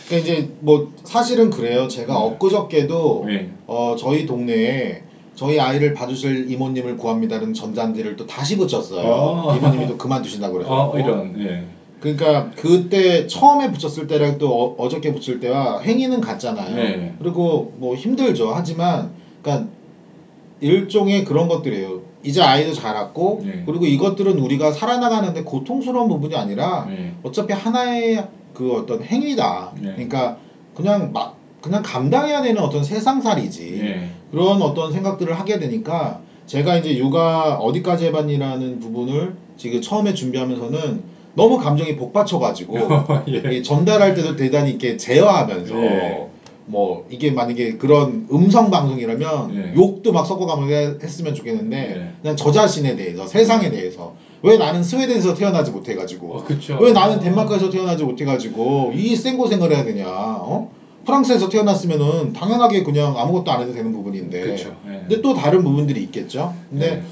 [0.07, 1.87] 그러니까 이제 뭐 사실은 그래요.
[1.87, 2.19] 제가 네.
[2.19, 3.49] 엊그저께도 예.
[3.67, 5.03] 어 저희 동네에
[5.35, 9.05] 저희 아이를 봐주실 이모님을 구합니다는 전단지를 또 다시 붙였어요.
[9.05, 9.55] 어.
[9.55, 10.91] 이모님이 또 그만두신다고 그래서.
[10.91, 11.63] 어 이런 예.
[11.99, 16.75] 그러니까 그때 처음에 붙였을 때랑 또 어, 저께 붙일 때와 행위는 같잖아요.
[16.75, 17.15] 네.
[17.19, 18.51] 그리고 뭐 힘들죠.
[18.53, 19.11] 하지만
[19.41, 19.67] 그러니까
[20.61, 22.01] 일종의 그런 것들이에요.
[22.23, 23.63] 이제 아이도 자랐고 네.
[23.65, 27.13] 그리고 이것들은 우리가 살아나가는데 고통스러운 부분이 아니라 예.
[27.23, 29.73] 어차피 하나의 그 어떤 행위다.
[29.79, 29.91] 네.
[29.93, 30.37] 그러니까
[30.75, 31.34] 그냥 막
[31.65, 33.79] 그냥 감당해야 되는 어떤 세상살이지.
[33.83, 34.09] 예.
[34.31, 41.57] 그런 어떤 생각들을 하게 되니까 제가 이제 육아 어디까지 해봤니라는 부분을 지금 처음에 준비하면서는 너무
[41.57, 42.77] 감정이 복받쳐가지고
[43.45, 43.61] 예.
[43.63, 46.27] 전달할 때도 대단히 이렇게 제어하면서 예.
[46.67, 49.73] 뭐 이게 만약에 그런 음성 방송이라면 예.
[49.75, 52.11] 욕도 막 섞어가면서 해- 했으면 좋겠는데 예.
[52.21, 54.13] 그냥 저 자신에 대해서 세상에 대해서
[54.43, 56.45] 왜 나는 스웨덴에서 태어나지 못해가지고 어.
[56.79, 60.69] 왜 나는 덴마크에서 태어나지 못해가지고 이 생고생을 해야 되냐 어?
[61.05, 64.41] 프랑스에서 태어났으면은 당연하게 그냥 아무것도 안 해도 되는 부분인데.
[64.41, 64.75] 그렇죠.
[64.87, 64.99] 예.
[65.07, 66.53] 근데 또 다른 부분들이 있겠죠.
[66.69, 67.03] 근데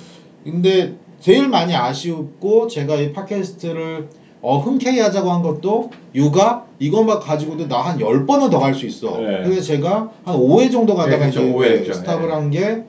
[0.45, 0.51] 네.
[0.51, 4.09] 근데 제일 많이 아쉬웠고 제가 이 팟캐스트를
[4.41, 9.17] 어, 흔쾌히 하자고 한 것도 육아 이것만 가지고도 나한 10번은 더 갈 수 있어.
[9.17, 9.43] 네.
[9.43, 11.41] 그래서 제가 한 5회 정도 가다가 네, 그렇죠.
[11.43, 11.93] 이제 오회 했죠.
[11.93, 12.33] 스탑을 네.
[12.33, 12.83] 한게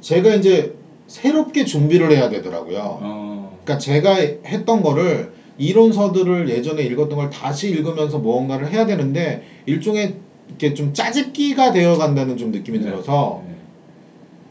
[0.00, 0.74] 제가 이제
[1.08, 2.98] 새롭게 준비를 해야 되더라고요.
[3.02, 3.58] 어.
[3.64, 10.14] 그러니까 제가 했던 거를 이론서들을 예전에 읽었던 걸 다시 읽으면서 무언가를 해야 되는데 일종의
[10.48, 12.84] 이렇게 좀 짜집기가 되어 간다는 좀 느낌이 네.
[12.84, 13.54] 들어서 네.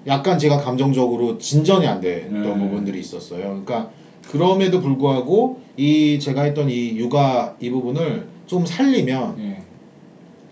[0.08, 2.54] 약간 제가 감정적으로 진전이 안 됐던 네.
[2.58, 3.42] 부분들이 있었어요.
[3.42, 3.90] 그러니까
[4.30, 9.58] 그럼에도 불구하고 이 제가 했던 이 육아 이 부분을 좀 살리면 예.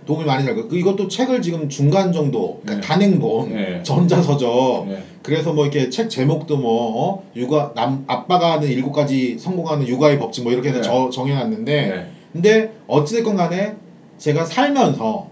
[0.05, 0.67] 도움이 많이 될 거예요.
[0.67, 2.81] 그 이것도 책을 지금 중간 정도, 그러니까 네.
[2.81, 3.83] 단행본, 네.
[3.83, 4.87] 전자서적.
[4.87, 5.03] 네.
[5.21, 7.23] 그래서 뭐 이렇게 책 제목도 뭐 어?
[7.35, 10.81] 육아 남 아빠가 하는 일곱 가지 성공하는 육아의 법칙 뭐 이렇게 네.
[10.81, 12.11] 저- 정해놨는데 네.
[12.33, 13.75] 근데 어찌됐건 간에
[14.21, 15.27] 제가 살면서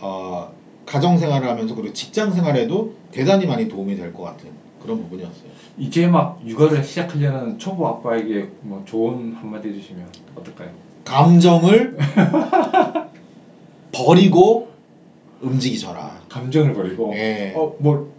[0.00, 0.48] 어,
[0.86, 4.48] 가정 생활을 하면서 그리고 직장 생활에도 대단히 많이 도움이 될 것 같은
[4.82, 5.52] 그런 부분이었어요.
[5.78, 10.06] 이제 막 육아를 시작하려는 초보 아빠에게 뭐 좋은 한마디 해주시면
[10.36, 10.70] 어떨까요?
[11.04, 11.96] 감정을
[13.92, 14.68] 버리고
[15.42, 16.20] 움직이셔라.
[16.30, 17.52] 감정을 버리고 예.
[17.54, 18.10] 어 뭐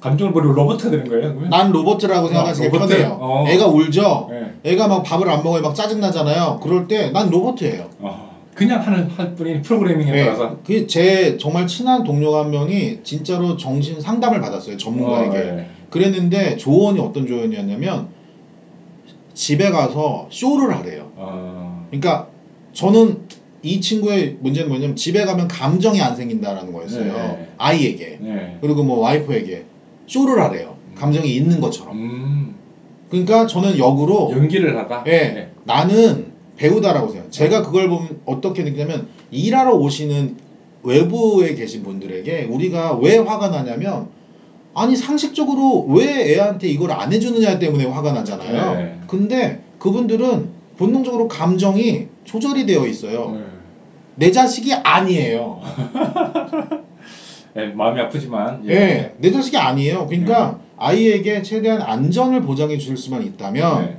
[0.00, 1.30] 감정을 버리고 로봇가 되는 거예요?
[1.32, 1.50] 그러면?
[1.50, 2.88] 난 로봇이라고 생각하시기 어, 로봇.
[2.88, 3.18] 편해요.
[3.20, 3.44] 어.
[3.48, 4.28] 애가 울죠.
[4.30, 4.70] 예.
[4.72, 5.62] 애가 막 밥을 안 먹어요.
[5.62, 6.60] 막 짜증 나잖아요.
[6.62, 7.90] 그럴 때 난 로봇이에요.
[7.98, 8.25] 어,
[8.56, 10.24] 그냥 하는 할 뿐인 프로그래밍에 네.
[10.24, 15.36] 따라서 그제 정말 친한 동료가 한 명이 진짜로 정신 상담을 받았어요 전문가에게.
[15.36, 15.66] 어, 예.
[15.90, 18.08] 그랬는데 조언이 어떤 조언이었냐면
[19.34, 21.12] 집에 가서 쇼를 하래요.
[21.16, 22.28] 어, 그러니까
[22.72, 23.18] 저는
[23.62, 27.12] 이 친구의 문제는 뭐냐면 집에 가면 감정이 안 생긴다라는 거였어요.
[27.12, 27.48] 네.
[27.58, 28.58] 아이에게 네.
[28.62, 29.64] 그리고 뭐 와이프에게
[30.06, 30.76] 쇼를 하래요.
[30.94, 31.94] 감정이 있는 것처럼.
[31.94, 32.54] 음,
[33.10, 35.04] 그러니까 저는 역으로 연기를 하다.
[35.08, 35.50] 예, 네.
[35.64, 36.25] 나는
[36.56, 37.30] 배우다라고 생각해요.
[37.30, 40.36] 제가 그걸 보면 어떻게 느끼냐면 일하러 오시는
[40.82, 44.08] 외부에 계신 분들에게 우리가 왜 화가 나냐면
[44.74, 48.74] 아니 상식적으로 왜 애한테 이걸 안 해주느냐 때문에 화가 나잖아요.
[48.74, 49.00] 네.
[49.06, 53.32] 근데 그분들은 본능적으로 감정이 조절이 되어 있어요.
[53.32, 53.44] 네.
[54.16, 55.60] 내 자식이 아니에요.
[57.56, 60.06] 예, 마음이 아프지만 예, 내 자식이 아니에요.
[60.06, 63.96] 그러니까 아이에게 최대한 안전을 보장해 줄 수만 있다면 네.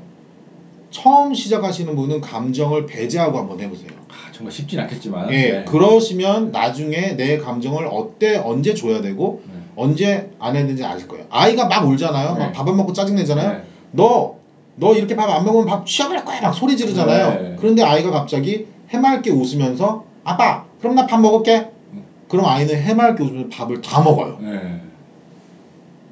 [1.02, 3.90] 처음 시작하시는 분은 감정을 배제하고 한번 해보세요.
[4.10, 5.66] 아, 정말 쉽진 않겠지만 예, 네.
[5.66, 9.54] 그러시면 나중에 내 감정을 어때 언제 줘야 되고 네.
[9.76, 11.26] 언제 안 해야 되는지 아실 거예요.
[11.30, 12.34] 아이가 막 울잖아요.
[12.34, 12.40] 네.
[12.46, 13.52] 막밥 안 먹고 짜증 내잖아요.
[13.52, 13.64] 네.
[13.92, 14.38] 너,
[14.76, 16.42] 너 이렇게 밥 안 먹으면 밥 취업할 거야.
[16.42, 17.30] 막 소리 지르잖아요.
[17.42, 17.56] 네.
[17.60, 21.68] 그런데 아이가 갑자기 해맑게 웃으면서 아빠, 그럼 나 밥 먹을게.
[21.94, 22.04] 음.
[22.28, 24.40] 그럼 아이는 해맑게 웃으면서 밥을 다 먹어요.
[24.42, 24.82] 네.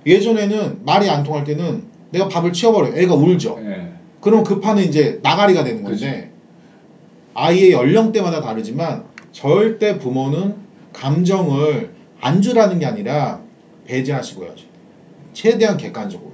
[0.06, 2.96] 예전에는 말이 안 통할 때는 내가 밥을 치워버려요.
[2.96, 3.60] 애가 울죠.
[3.64, 3.94] 네.
[4.26, 6.32] 그럼 그 판은 이제 나가리가 되는 건데
[7.36, 10.55] 아이의 연령대마다 다르지만 절대 부모는
[10.93, 13.41] 감정을 안 주라는 게 아니라
[13.86, 14.65] 배제하시고 야죠
[15.34, 16.32] 최대한 객관적으로.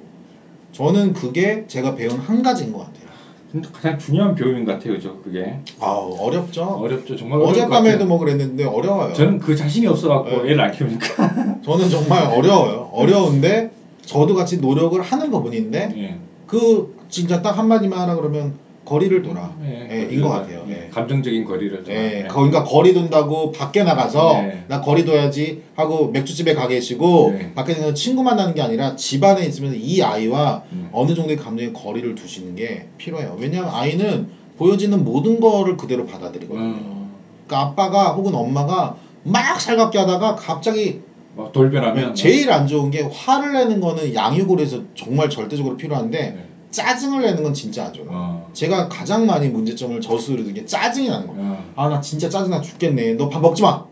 [0.71, 3.09] 저는 그게 제가 배운 한 가지인 것 같아요.
[3.51, 6.63] 근데 가장 중요한 교육인 것 같아요, 저 그게 아우 어렵죠.
[6.63, 8.05] 어렵죠, 정말 어젯밤에도.
[8.05, 9.11] 뭐 그랬는데 어려워요.
[9.13, 10.51] 저는 그 자신이 없어갖고 네.
[10.51, 11.59] 애를 안 키우니까.
[11.61, 12.89] 저는 정말 어려워요.
[12.93, 13.69] 어려운데
[14.05, 16.19] 저도 같이 노력을 하는 부분인데 예.
[16.47, 18.53] 그 진짜 딱 한마디만 하라 그러면
[18.84, 19.53] 거리를 돌아.
[19.64, 20.66] 예, 예, 인것 같아요.
[20.70, 20.89] 예.
[20.91, 21.93] 감정적인 거리를 좀.
[21.93, 22.28] 예, 예.
[22.28, 24.64] 거- 그러니까 거리 둔다고 밖에 나가서 네.
[24.68, 27.53] 나 거리 둬야지 하고 맥주집에 가 계시고 네.
[27.53, 30.89] 밖에 있는 친구 만나는 게 아니라 집 안에 있으면 이 아이와 음.
[30.91, 33.38] 어느 정도의 감정의 거리를 두시는 게 필요해요.
[33.39, 36.64] 왜냐하면 아이는 보여지는 모든 거를 그대로 받아들이거든요.
[36.66, 37.12] 음,
[37.45, 41.01] 그러니까 아빠가 혹은 엄마가 막 살갑게 하다가 갑자기
[41.38, 46.45] 막 돌변하면 제일 안 좋은 게 화를 내는 거는 양육으로 해서 정말 절대적으로 필요한데 네.
[46.72, 48.09] 짜증을 내는 건 진짜 안 좋아요.
[48.11, 48.49] 어.
[48.53, 51.41] 제가 가장 많이 문제점을 저수를 두는 게 짜증이 나는 거예요.
[51.43, 51.74] 어.
[51.76, 53.13] 아나 진짜 짜증나 죽겠네.
[53.13, 53.86] 너 밥 먹지 마.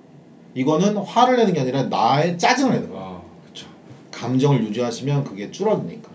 [0.56, 3.02] 이거는 화를 내는 게 아니라 나의 짜증을 내는 거야.
[3.02, 3.68] 어, 그렇죠.
[4.12, 6.10] 감정을 유지하시면 그게 줄어드니까.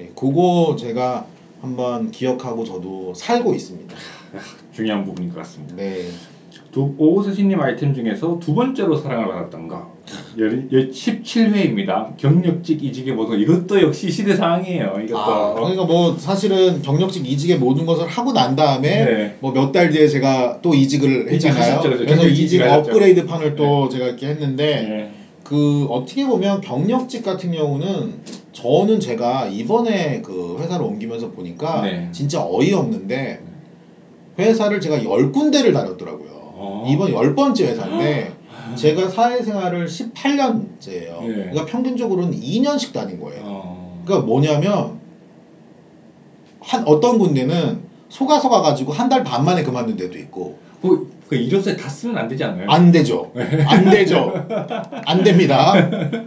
[0.00, 1.24] 예, 그거 제가
[1.62, 3.94] 한번 기억하고 저도 살고 있습니다.
[4.74, 5.74] 중요한 부분인 것 같습니다.
[5.76, 6.08] 네.
[6.70, 9.90] 두, 오세신님 아이템 중에서 두 번째로 사랑을 받았던 거
[10.36, 12.16] 17회입니다.
[12.16, 15.00] 경력직 이직의 모든 이것도 역시 시대 상황이에요.
[15.04, 19.36] 이것도 아, 그러니까 뭐 사실은 경력직 이직의 모든 것을 하고 난 다음에 네.
[19.40, 21.80] 뭐몇 달 뒤에 제가 또 이직을 했잖아요.
[21.80, 21.90] 이직하셨죠?
[22.04, 22.62] 그래서 이직.
[22.62, 25.10] 업그레이드 판을 또 제가 이렇게 했는데 네.
[25.42, 28.14] 그 어떻게 보면 경력직 같은 경우는
[28.52, 32.08] 저는 제가 이번에 그 회사를 옮기면서 보니까 네.
[32.12, 33.40] 진짜 어이없는데
[34.38, 36.30] 회사를 제가 열 군데를 다녔더라고요.
[36.58, 36.86] 어.
[36.88, 38.32] 이번 열 번째 회사인데
[38.76, 41.20] 제가 사회생활을 18년째예요.
[41.22, 41.34] 네.
[41.50, 43.42] 그러니까 평균적으로는 2년씩 다닌 거예요.
[43.44, 44.02] 어.
[44.04, 44.98] 그러니까 뭐냐면
[46.60, 51.34] 한 어떤 군데는 속아 속아 가지고 한 달 반 만에 그만둔 데도 있고 그 그
[51.34, 52.70] 이력서에 다 쓰면 안 되지 않나요?
[52.70, 53.32] 안 되죠.
[53.66, 54.32] 안 되죠.
[55.06, 55.72] 안 됩니다.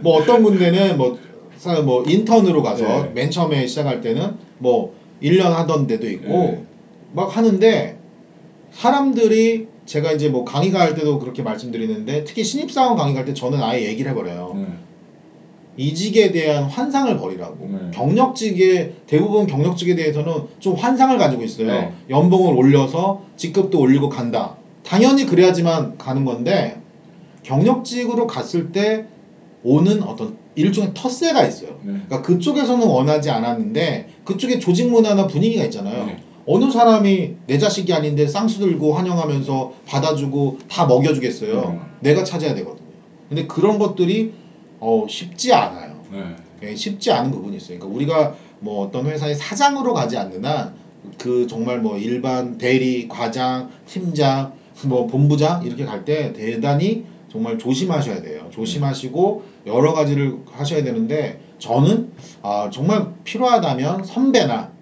[0.00, 1.18] 뭐 어떤 군데는 뭐,
[1.56, 3.10] 사- 뭐 인턴으로 가서 네.
[3.14, 6.64] 맨 처음에 시작할 때는 뭐 1년 하던 데도 있고 네.
[7.14, 7.96] 막 하는데
[8.72, 13.60] 사람들이 제가 이제 뭐 강의 갈 때도 그렇게 말씀드리는데 특히 신입사원 강의 갈 때 저는
[13.60, 14.52] 아예 얘기를 해버려요.
[14.54, 14.66] 네.
[15.76, 17.68] 이직에 대한 환상을 버리라고.
[17.68, 17.90] 네.
[17.92, 21.66] 경력직에 대부분 경력직에 대해서는 좀 환상을 가지고 있어요.
[21.66, 21.92] 네.
[22.08, 24.54] 연봉을 올려서 직급도 올리고 간다.
[24.84, 26.76] 당연히 그래야지만 가는 건데
[27.42, 29.06] 경력직으로 갔을 때
[29.64, 31.70] 오는 어떤 일종의 텃세가 있어요.
[31.82, 31.94] 네.
[32.06, 36.10] 그러니까 그쪽에서는 원하지 않았는데 그쪽의 조직 문화나 분위기가 있잖아요.
[36.58, 36.64] 네.
[36.64, 41.60] 어느 사람이 내 자식이 아닌데 쌍수 들고 환영하면서 받아주고 다 먹여주겠어요.
[41.70, 41.80] 음.
[42.00, 42.88] 내가 찾아야 되거든요.
[43.28, 44.32] 근데 그런 것들이
[44.80, 46.00] 어, 쉽지 않아요.
[46.10, 46.36] 네.
[46.62, 47.78] 예, 쉽지 않은 부분이 있어요.
[47.78, 50.80] 그러니까 우리가 뭐 어떤 회사의 사장으로 가지 않는 한
[51.18, 54.52] 그 정말 뭐 일반 대리, 과장, 팀장,
[54.84, 58.48] 뭐 본부장 이렇게 갈 때 대단히 정말 조심하셔야 돼요.
[58.50, 62.10] 조심하시고 여러 가지를 하셔야 되는데 저는
[62.42, 64.72] 아, 정말 필요하다면 선배나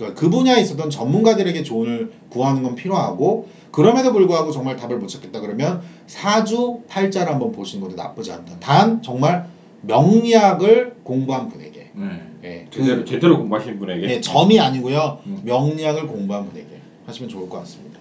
[0.00, 5.40] 그러니까 그 분야에 있었던 전문가들에게 조언을 구하는 건 필요하고 그럼에도 불구하고 정말 답을 못 찾겠다
[5.40, 8.58] 그러면 사주 팔자를 한번 보시는 것도 나쁘지 않다.
[8.58, 9.46] 단 정말
[9.82, 12.22] 명리학을 공부한 분에게 네.
[12.44, 14.08] 예, 제대로 그, 제대로 공부하시는 분에게.
[14.08, 15.42] 예, 점이 아니고요 음.
[15.44, 18.00] 명리학을 공부한 분에게 하시면 좋을 것 같습니다.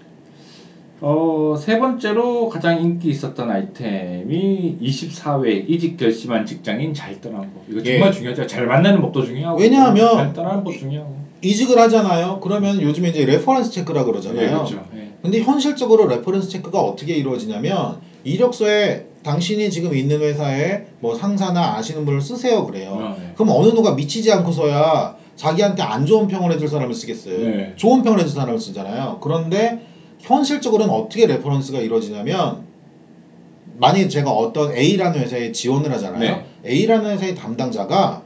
[1.02, 7.64] 어, 세 번째로 가장 인기 있었던 아이템이 24회 이직 결심한 직장인 잘 떠나는 법.
[7.70, 8.14] 이거 정말 예.
[8.14, 8.48] 중요하죠.
[8.48, 9.60] 잘 만나는 법도 중요하고.
[9.60, 11.29] 왜냐하면 잘 떠나는 법 중요하고.
[11.42, 12.40] 이직을 하잖아요.
[12.42, 14.46] 그러면 요즘에 이제 reference check라 그러잖아요.
[14.46, 14.86] 예, 그렇죠.
[14.96, 15.14] 예.
[15.22, 22.22] 근데 현실적으로 reference check가 어떻게 이루어지냐면 이력서에 당신이 지금 있는 회사에 뭐 상사나 아시는 분을
[22.22, 22.92] 쓰세요 그래요.
[22.92, 23.34] 어, 네.
[23.36, 27.38] 그럼 어느 누가 미치지 않고서야 자기한테 안 좋은 평을 해줄 사람을 쓰겠어요.
[27.38, 27.74] 네.
[27.76, 29.20] 좋은 평을 해줄 사람을 쓰잖아요.
[29.22, 29.86] 그런데
[30.20, 32.68] 현실적으로는 어떻게 reference가 이루어지냐면
[33.78, 36.20] 만약에 제가 어떤 A라는 회사에 지원을 하잖아요.
[36.20, 36.46] 네.
[36.66, 38.24] A라는 회사의 담당자가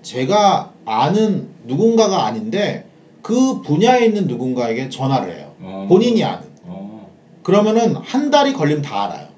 [0.00, 2.86] 제가 아는 누군가가 아닌데
[3.22, 5.52] 그 분야에 있는 누군가에게 전화를 해요.
[5.60, 5.86] 어.
[5.88, 6.46] 본인이 아는.
[6.64, 7.10] 어.
[7.42, 9.28] 그러면은 한 달이 걸리면 다 알아요.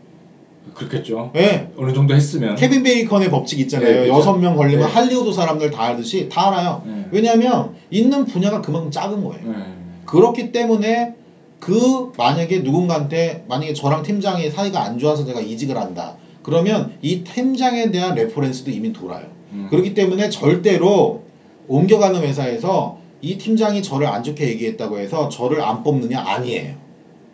[0.74, 1.32] 그렇겠죠.
[1.36, 1.68] 예.
[1.78, 2.56] 어느 정도 했으면.
[2.56, 4.02] 케빈 베이컨의 법칙 네, 있잖아요.
[4.02, 4.12] 그쵸.
[4.12, 4.92] 여섯 명 걸리면 네.
[4.92, 6.82] 할리우드 사람들 다 알듯이 다 알아요.
[6.84, 7.06] 네.
[7.12, 9.50] 왜냐하면 있는 분야가 그만큼 작은 거예요.
[9.50, 9.56] 네.
[10.04, 11.14] 그렇기 때문에
[11.60, 16.16] 그 만약에 누군가한테 만약에 저랑 팀장이 사이가 안 좋아서 제가 이직을 한다.
[16.42, 19.26] 그러면 이 팀장에 대한 reference도 이미 돌아요.
[19.52, 19.68] 음.
[19.70, 21.22] 그렇기 때문에 절대로
[21.68, 26.74] 옮겨가는 회사에서 이 팀장이 저를 안 좋게 얘기했다고 해서 저를 안 뽑느냐 아니에요.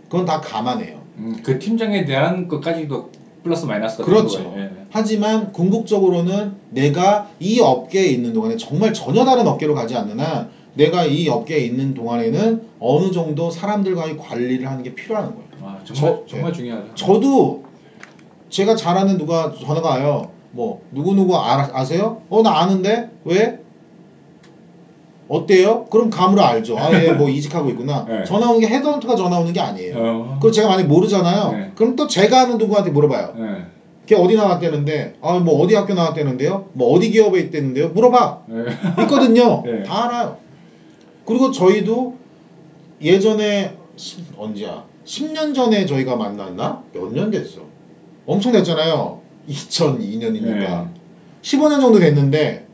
[0.08, 1.00] 그건 다 감안해요.
[1.18, 3.10] 음, 그 팀장에 대한 것까지도
[3.42, 4.38] 플러스 마이너스가 그렇죠.
[4.44, 4.54] 거예요.
[4.58, 4.70] 예.
[4.90, 11.04] 하지만 궁극적으로는 내가 이 업계에 있는 동안에 정말 전혀 다른 업계로 가지 않는 한 내가
[11.04, 15.48] 이 업계에 있는 동안에는 어느 정도 사람들과의 관리를 하는 게 필요한 거예요.
[15.62, 16.94] 아, 정말 저- 정말 중요하죠.
[16.94, 17.64] 저도
[18.48, 20.30] 제가 잘 아는 누가 전화가 와요.
[20.52, 22.22] 뭐 누구 누구 알아, 아세요?
[22.30, 23.58] 어 나 아는데 왜?
[25.32, 25.86] 어때요?
[25.86, 26.78] 그럼 감으로 알죠.
[26.78, 28.04] 아 예 뭐 이직하고 있구나.
[28.08, 28.24] 네.
[28.24, 29.94] 전화 오는 게 헤드헌터가 전화 오는 게 아니에요.
[29.96, 30.38] 어.
[30.40, 31.52] 그리고 제가 만약 모르잖아요.
[31.52, 31.70] 네.
[31.74, 33.34] 그럼 또 제가 아는 누구한테 물어봐요.
[33.38, 33.64] 예.
[34.04, 36.66] 걔 어디 나왔대는데 아 뭐 어디 학교 나왔대는데요?
[36.74, 37.88] 뭐 어디 기업에 있대는데요?
[37.90, 38.40] 물어봐.
[38.50, 38.54] 예.
[39.02, 39.62] 있거든요.
[39.64, 39.82] 네.
[39.84, 40.36] 다 알아요.
[41.24, 42.16] 그리고 저희도
[43.00, 44.84] 예전에 시- 언제야?
[45.04, 46.82] 10년 전에 저희가 만났나?
[46.92, 47.60] 몇 년 됐어?
[48.26, 49.20] 엄청 됐잖아요.
[49.48, 50.42] 2002년이니까.
[50.58, 50.84] 네.
[51.42, 52.66] 15년 정도 됐는데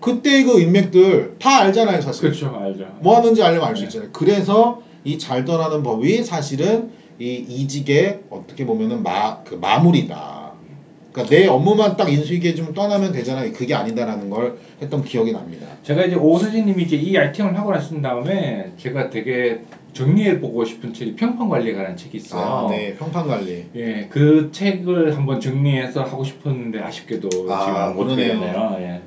[0.00, 2.22] 그때 그 인맥들 다 알잖아요, 사실.
[2.22, 2.86] 그렇죠, 알죠.
[3.00, 3.86] 뭐 하는지 알려면 알수 네.
[3.88, 4.08] 있잖아요.
[4.12, 10.40] 그래서 이 잘 떠나는 법이 사실은 이 이직의 어떻게 보면은 마, 그 마무리다.
[11.12, 13.52] 그러니까 내 업무만 딱 인수위계 좀 떠나면 되잖아요.
[13.52, 15.66] 그게 아니다라는 걸 했던 기억이 납니다.
[15.82, 19.60] 제가 이제 오선생님이 이제 이 아이템을 하고 나신 다음에 제가 되게
[19.92, 22.40] 정리해 보고 싶은 책이 평판 관리에 관한 책이 있어요.
[22.40, 22.94] 아, 네.
[22.94, 23.66] 평판 관리.
[23.74, 28.40] 예, 그 책을 한번 정리해서 하고 싶었는데 아쉽게도 아, 지금 못 하게 그러네요.
[28.40, 28.76] 됐네요.
[28.80, 29.02] 예.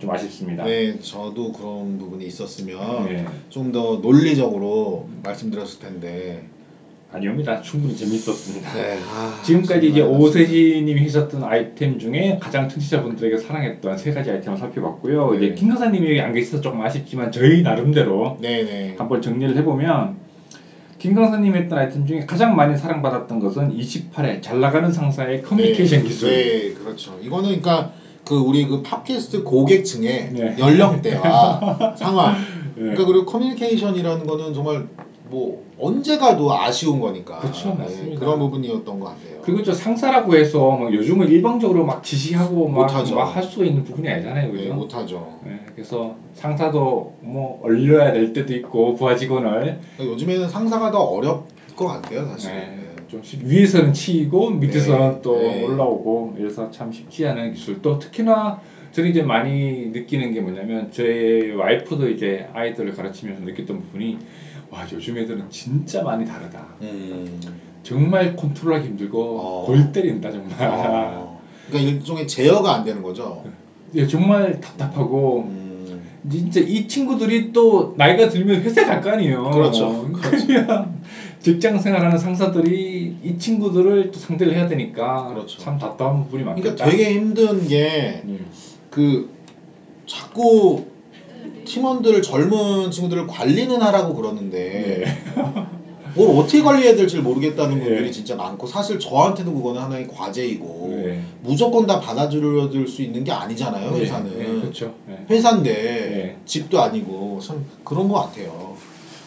[0.00, 0.64] 좀 아쉽습니다.
[0.64, 3.26] 네, 저도 그런 부분이 있었으면 예.
[3.50, 6.42] 좀더 논리적으로 말씀드렸을 텐데.
[7.12, 7.60] 아니옵니다.
[7.60, 8.72] 충분히 재밌었습니다.
[8.72, 15.32] 네, 아, 지금까지 이제 오세진님이 하셨던 아이템 중에 가장 청취자분들에게 사랑했던 세 가지 아이템을 살펴봤고요.
[15.32, 15.36] 네.
[15.36, 18.94] 이제 김 강사님이 여기 안 계셔서 조금 아쉽지만 저희 나름대로 네네.
[18.96, 20.18] 한번 정리를 해보면
[21.00, 26.06] 김 강사님이 했던 아이템 중에 가장 많이 사랑받았던 것은 28회 잘 나가는 상사의 커뮤니케이션 네,
[26.06, 26.30] 기술.
[26.30, 27.18] 네, 그렇죠.
[27.20, 27.92] 이거는 그러니까
[28.30, 30.56] 그 우리 그 팟캐스트 고객층의 네.
[30.56, 32.34] 연령대와 상황.
[32.76, 32.82] 네.
[32.82, 34.86] 그러니까 그리고 커뮤니케이션이라는 거는 정말
[35.28, 37.40] 뭐 언제 가도 아쉬운 거니까.
[37.40, 38.14] 그렇죠, 네.
[38.14, 39.40] 그런 부분이었던 것 같아요.
[39.42, 43.16] 그리고 저 상사라고 해서 막 요즘은 일방적으로 막 지시하고 못하죠.
[43.16, 44.62] 막할수 있는 부분이 아니잖아요, 그죠?
[44.64, 45.40] 네, 못하죠.
[45.44, 49.50] 네, 그래서 상사도 뭐 얼려야 될 때도 있고 부하 직원을
[49.96, 52.52] 그러니까 요즘에는 상사가 더 어렵고 것 같아요, 사실.
[52.52, 52.89] 네, 네.
[53.10, 55.64] 좀 쉽- 위에서는 치이고 밑에서는 네, 또 네.
[55.64, 57.82] 올라오고 이래서 참 쉽지 않은 기술.
[57.82, 58.60] 또 특히나
[58.92, 64.16] 저는 이제 많이 느끼는 게 뭐냐면 저희 와이프도 이제 아이들을 가르치면서 느꼈던 부분이
[64.70, 66.66] 와 요즘 애들은 진짜 많이 다르다.
[66.82, 67.40] 음.
[67.82, 69.64] 정말 컨트롤하기 힘들고 어.
[69.66, 70.52] 골 때린다 정말.
[70.60, 71.40] 어.
[71.68, 73.44] 그러니까 일종의 제어가 안 되는 거죠.
[73.94, 76.00] 예, 정말 답답하고 음.
[76.30, 79.50] 진짜 이 친구들이 또 나이가 들면 회사 갈 거 아니에요.
[79.50, 80.08] 그렇죠.
[80.12, 80.99] 그러면
[81.42, 85.58] 직장 생활하는 상사들이 이 친구들을 또 상대를 해야 되니까 그렇죠.
[85.58, 86.84] 참 답답한 부분이 많겠다.
[86.84, 88.46] 그러니까 되게 힘든 게 음.
[88.90, 89.30] 그
[90.06, 90.84] 자꾸
[91.64, 95.64] 팀원들 젊은 친구들을 관리는 하라고 그러는데 네.
[96.14, 98.10] 뭘 어떻게 관리해야 될지 모르겠다는 분들이 네.
[98.10, 101.22] 진짜 많고 사실 저한테도 그거는 하나의 과제이고 네.
[101.42, 104.94] 무조건 다 받아들여줄 수 있는 게 아니잖아요 네, 회사는 네, 그렇죠.
[105.06, 105.24] 네.
[105.30, 106.36] 회사인데 네.
[106.44, 108.76] 집도 아니고 참 그런 것 같아요.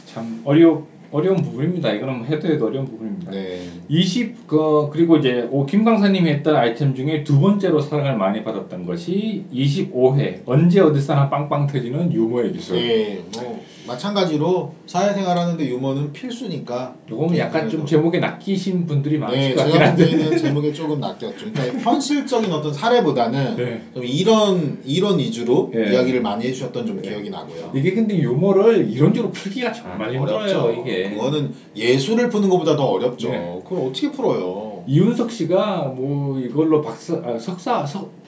[0.05, 0.83] 참 어려
[1.13, 1.93] 어려운 부분입니다.
[1.93, 3.31] 이거는 뭐 해도 해도 어려운 부분입니다.
[3.31, 3.59] 네.
[3.87, 8.85] 20, 그, 그리고 이제 오, 김 강사님이 했던 아이템 중에 두 번째로 사랑을 많이 받았던
[8.87, 12.77] 것이 25회 언제 어디서나 빵빵 터지는 유머의 기술.
[12.77, 16.95] 네, 뭐 마찬가지로 사회생활하는데 유머는 필수니까.
[17.09, 20.05] 요거는 약간 좀 제목에 낚이신 분들이 많으실 네, 것 같긴 제가 한데.
[20.11, 21.33] 보기에는 제목에 조금 낚였죠.
[21.53, 23.81] 그러니까 현실적인 어떤 사례보다는 네.
[23.93, 25.91] 좀 이런 이런 위주로 네.
[25.93, 27.09] 이야기를 많이 해주셨던 좀 네.
[27.09, 27.71] 기억이 나고요.
[27.75, 30.37] 이게 근데 유머를 이론적으로 풀기가 정말 힘들어요.
[30.61, 30.81] 어렵죠.
[30.81, 31.09] 이게.
[31.09, 33.29] 그거는 예술을 푸는 것보다 더 어렵죠.
[33.29, 33.61] 네.
[33.63, 34.83] 그걸 어떻게 풀어요?
[34.87, 38.22] 이윤석 씨가 뭐 이걸로 박사, 아, 석사, 석, 석-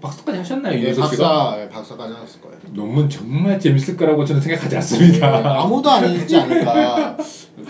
[0.00, 0.74] 박사까지 하셨나요?
[0.74, 1.28] 네, 이윤석 씨가?
[1.28, 2.56] 박사, 네, 박사까지 하셨을 거예요.
[2.72, 5.60] 논문 정말 재밌을 거라고 저는 생각하지 네, 않습니다.
[5.62, 7.16] 아무도 안 읽지 않을까.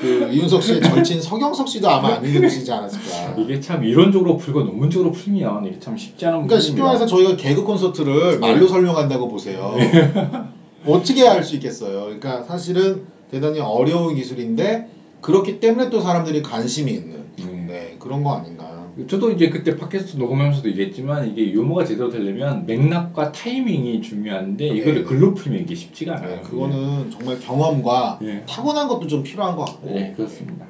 [0.00, 3.34] 그 이윤석 씨의 절친 서경석 씨도 아마 안 읽으시지 않았을까.
[3.38, 7.64] 이게 참 이론적으로 풀고 논문적으로 풀면 이게 참 쉽지 않은 그러니까 쉽게 말해서 저희가 개그
[7.64, 8.68] 콘서트를 말로 네.
[8.68, 9.74] 설명한다고 보세요.
[10.86, 12.04] 어떻게 할 수 있겠어요?
[12.04, 14.88] 그러니까 사실은 대단히 어려운 기술인데
[15.20, 17.44] 그렇기 때문에 또 사람들이 관심이 있는 네.
[17.66, 18.59] 네, 그런 거 아닌가.
[19.08, 25.02] 저도 이제 그때 팟캐스트 녹음하면서도 얘기했지만 이게 유머가 제대로 되려면 맥락과 타이밍이 중요한데 이거를 네.
[25.04, 26.36] 글로 풀면 이게 쉽지가 않아요.
[26.36, 28.44] 네, 그거는 정말 경험과 네.
[28.48, 29.90] 타고난 것도 좀 필요한 것 같고.
[29.90, 30.66] 네, 그렇습니다.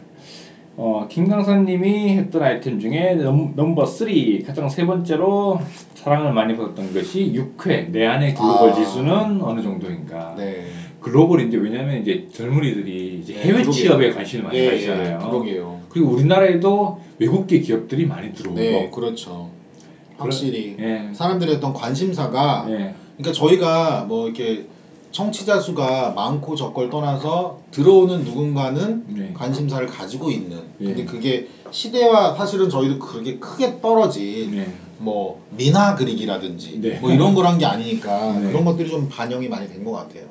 [0.76, 4.08] 어, 김 강사님이 했던 아이템 중에 넘, 넘버 3
[4.46, 5.60] 가장 세 번째로
[5.94, 8.74] 사랑을 많이 받았던 것이 6회 내 안의 글로벌 아.
[8.74, 10.34] 지수는 어느 정도인가.
[10.38, 10.64] 네.
[11.00, 13.70] 글로벌인데 왜냐면 이제 젊은이들이 이제 네, 해외 그러게요.
[13.72, 15.18] 취업에 관심을 많이 예, 가지잖아요.
[15.22, 15.80] 예, 그러게요.
[15.88, 18.60] 그리고 우리나라에도 외국계 기업들이 많이 들어오고.
[18.60, 19.50] 네, 그렇죠.
[20.18, 21.08] 확실히 예.
[21.14, 22.94] 사람들의 어떤 관심사가 예.
[23.16, 24.66] 그러니까 저희가 뭐 이렇게
[25.10, 29.32] 청취자 수가 많고 적걸 떠나서 들어오는 누군가는 네.
[29.34, 30.58] 관심사를 가지고 있는.
[30.78, 31.04] 근데 예.
[31.04, 34.72] 그게 시대와 사실은 저희도 그렇게 크게 떨어진 네.
[34.98, 36.98] 뭐 민화 그리기라든지 네.
[37.00, 38.48] 뭐 이런 거란 게 아니니까 네.
[38.48, 40.24] 그런 것들이 좀 반영이 많이 된 것 같아요.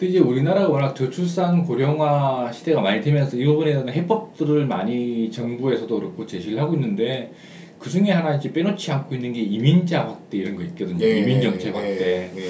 [0.00, 5.94] 근데 이제 우리나라가 워낙 저출산 고령화 시대가 많이 되면서 이 부분에 대한 해법들을 많이 정부에서도
[5.94, 7.32] 그렇고 제시를 하고 있는데
[7.78, 11.06] 그 중에 하나 이제 빼놓지 않고 있는 게 이민자 확대 이런 거 있거든요.
[11.06, 11.98] 이민 정책 확대.
[11.98, 12.42] 네, 네.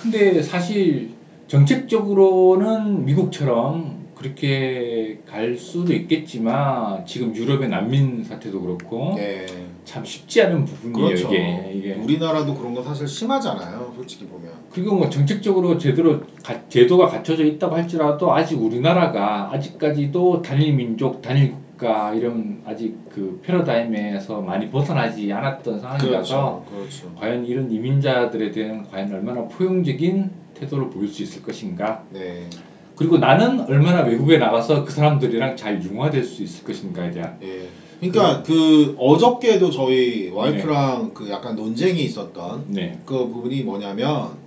[0.00, 1.10] 근데 사실
[1.46, 3.93] 정책적으로는 미국처럼
[4.34, 9.44] 그렇게 갈 수도 있겠지만 지금 유럽의 난민 사태도 그렇고 네.
[9.84, 11.28] 참 쉽지 않은 부분이에요 그렇죠.
[11.28, 13.92] 이게 이게 우리나라도 그런 거 사실 심하잖아요.
[13.94, 14.50] 솔직히 보면.
[14.70, 21.52] 그리고 뭐 정책적으로 제대로 가- 제도가 갖춰져 있다고 할지라도 아직 우리나라가 아직까지도 단일 민족 단일
[21.52, 26.76] 국가 이런 아직 그 패러다임에서 많이 벗어나지 않았던 상황이라서 그렇죠.
[26.78, 27.14] 그렇죠.
[27.16, 32.48] 과연 이런 이민자들에 대한 과연 얼마나 포용적인 태도를 보일 수 있을 것인가 네.
[32.96, 37.68] 그리고 나는 얼마나 외국에 나가서 그 사람들이랑 잘 융화될 수 있을 것인가에 대한 예.
[38.00, 44.42] 그러니까 그 어저께도 저희 와이프랑 그 약간 논쟁이 있었던 네 그 부분이 뭐냐면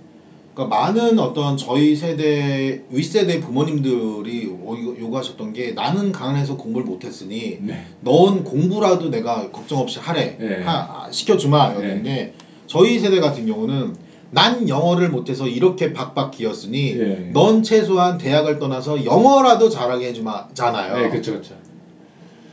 [0.54, 7.84] 그러니까 많은 어떤 저희 세대 윗세대 부모님들이 어, 요구하셨던 게 나는 가난해서 공부를 못했으니 네.
[8.00, 10.62] 넌 공부라도 내가 걱정 없이 하래 네.
[10.62, 12.34] 하, 아, 시켜주마였는데
[12.66, 13.94] 저희 세대 같은 경우는
[14.30, 17.30] 난 영어를 못해서 이렇게 박박 기었으니 네.
[17.32, 20.96] 넌 최소한 대학을 떠나서 영어라도 잘하게 해주마잖아요.
[20.98, 21.54] 네, 그렇죠 그렇죠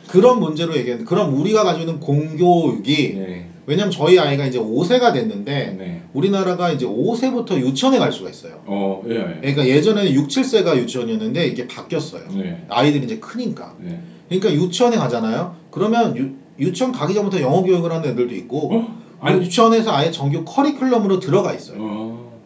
[0.07, 3.47] 그런 문제로 얘기했는데 그럼 우리가 가지고 있는 공교육이 네.
[3.67, 6.01] 왜냐면 저희 아이가 이제 5세가 됐는데 네.
[6.13, 8.61] 우리나라가 이제 5세부터 유치원에 갈 수가 있어요.
[8.65, 9.39] 어, 예, 예.
[9.41, 12.27] 그러니까 예전에는 6, 7세가 유치원이었는데 이게 바뀌었어요.
[12.35, 12.63] 네.
[12.69, 13.75] 아이들이 이제 크니까.
[13.79, 13.99] 네.
[14.29, 15.55] 그러니까 유치원에 가잖아요.
[15.71, 19.04] 그러면 유, 유치원 가기 전부터 영어 교육을 하는 애들도 있고 어?
[19.19, 21.77] 아니, 유치원에서 아예 정규 커리큘럼으로 들어가 있어요.
[21.79, 22.39] 어,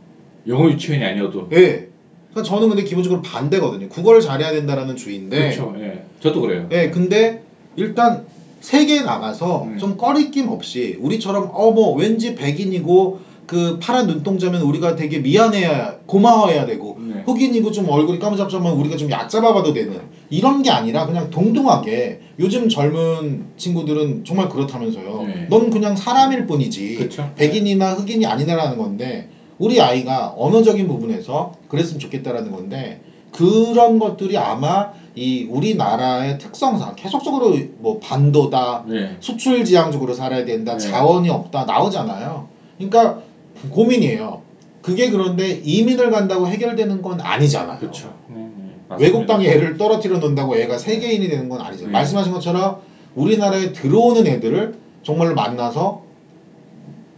[0.48, 1.48] 영어 유치원이 아니어도.
[1.54, 1.88] 예.
[2.32, 3.90] 그러니까 저는 근데 기본적으로 반대거든요.
[3.90, 5.74] 국어를 잘해야 된다라는 주의인데 그렇죠.
[5.80, 6.04] 예.
[6.20, 6.68] 저도 그래요.
[6.72, 7.44] 예, 근데
[7.76, 8.26] 일단
[8.62, 9.78] 세계에 나가서 음.
[9.78, 13.20] 좀 꺼리낌 없이 우리처럼 어 뭐 왠지 백인이고
[13.50, 17.24] 그 파란 눈동자면 우리가 되게 미안해야 고마워해야 되고 네.
[17.26, 23.46] 흑인이고 좀 얼굴이 까무잡잡하면 우리가 좀 얕잡아봐도 되는 이런 게 아니라 그냥 동등하게 요즘 젊은
[23.58, 25.24] 친구들은 정말 그렇다면서요.
[25.26, 25.48] 네.
[25.50, 27.32] 넌 그냥 사람일 뿐이지 그쵸.
[27.38, 35.48] 백인이나 흑인이 아니다라는 건데 우리 아이가 언어적인 부분에서 그랬으면 좋겠다라는 건데 그런 것들이 아마 이
[35.50, 39.18] 우리나라의 특성상 계속적으로 뭐 반도다 네.
[39.20, 40.88] 수출 지향적으로 살아야 된다 네.
[40.88, 42.48] 자원이 없다 나오잖아요.
[42.78, 43.29] 그러니까
[43.70, 44.42] 고민이에요.
[44.82, 47.80] 그게 그런데 이민을 간다고 해결되는 건 아니잖아요.
[47.80, 48.14] 그렇죠.
[48.28, 48.96] 네, 네.
[48.98, 49.28] 외국.
[49.28, 51.88] 땅에 애를 떨어뜨려 놓는다고 애가 세계인이 되는 건 아니잖아요.
[51.88, 51.92] 네.
[51.92, 52.80] 말씀하신 것처럼
[53.16, 56.04] 우리나라에 들어오는 애들을 정말로 만나서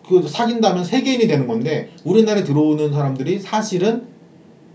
[0.07, 4.03] 그 사귄다면 세계인이 되는 건데 우리나라에 들어오는 사람들이 사실은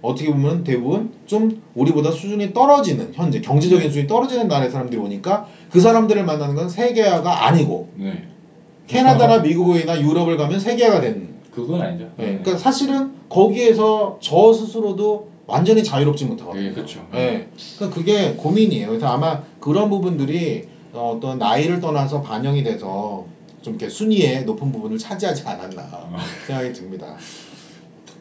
[0.00, 3.88] 어떻게 보면 대부분 좀 우리보다 수준이 떨어지는 현재 경제적인 네.
[3.88, 8.28] 수준이 떨어지는 나라의 사람들이 오니까 그 사람들을 만나는 건 세계화가 아니고 네.
[8.86, 12.10] 캐나다나 미국이나 유럽을 가면 세계화가 되는 그건 아니죠.
[12.18, 16.62] 네, 그러니까 사실은 거기에서 저 스스로도 완전히 자유롭지 못하거든요.
[16.68, 17.06] 네, 그렇죠.
[17.12, 17.48] 네.
[17.76, 18.88] 그러니까 그게 고민이에요.
[18.88, 23.24] 그래서 아마 그런 부분들이 어, 어떤 나이를 떠나서 반영이 돼서
[23.62, 26.16] 좀 이렇게 순위의 높은 부분을 차지하지 않았나 아.
[26.46, 27.16] 생각이 듭니다.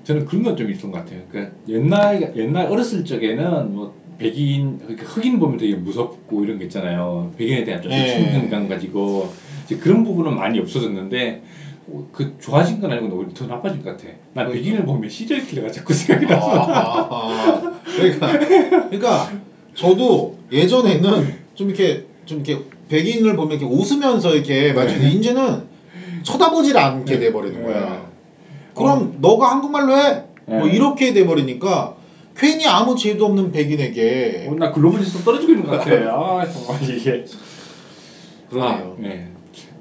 [0.06, 1.22] 저는 그런 건 좀 있었던 것 같아요.
[1.30, 7.34] 그러니까 옛날 옛날 어렸을 적에는 뭐 백인 그러니까 흑인 보면 되게 무섭고 이런 게 있잖아요.
[7.38, 8.32] 백인에 대한 좀 네.
[8.32, 9.30] 친근감 가지고
[9.66, 11.45] 이제 그런 부분은 많이 없어졌는데 어,
[12.12, 14.08] 그 좋아진 건 아니고 오히려 더 나빠진 것 같아.
[14.34, 14.54] 난 그러니까.
[14.54, 16.50] 백인을 보면 시리얼 킬러가 자꾸 생각이 나서.
[16.52, 19.32] 아, 그러니까, 그러니까
[19.76, 25.68] 저도 예전에는 좀 이렇게 좀 이렇게 백인을 보면 이렇게 웃으면서 이렇게 마주는데 이제는
[26.24, 28.10] 쳐다보질 않게 돼 버리는 거야.
[28.74, 30.24] 그럼 너가 한국말로 해.
[30.48, 30.74] 뭐 네.
[30.74, 31.96] 이렇게 돼 버리니까
[32.36, 35.92] 괜히 아무 죄도 없는 백인에게 어, 나 글로벌에서 떨어지고 있는 것 같아.
[36.12, 37.26] 아 정말 이게.
[38.50, 38.96] 그러네요.
[38.98, 39.32] 아, 네.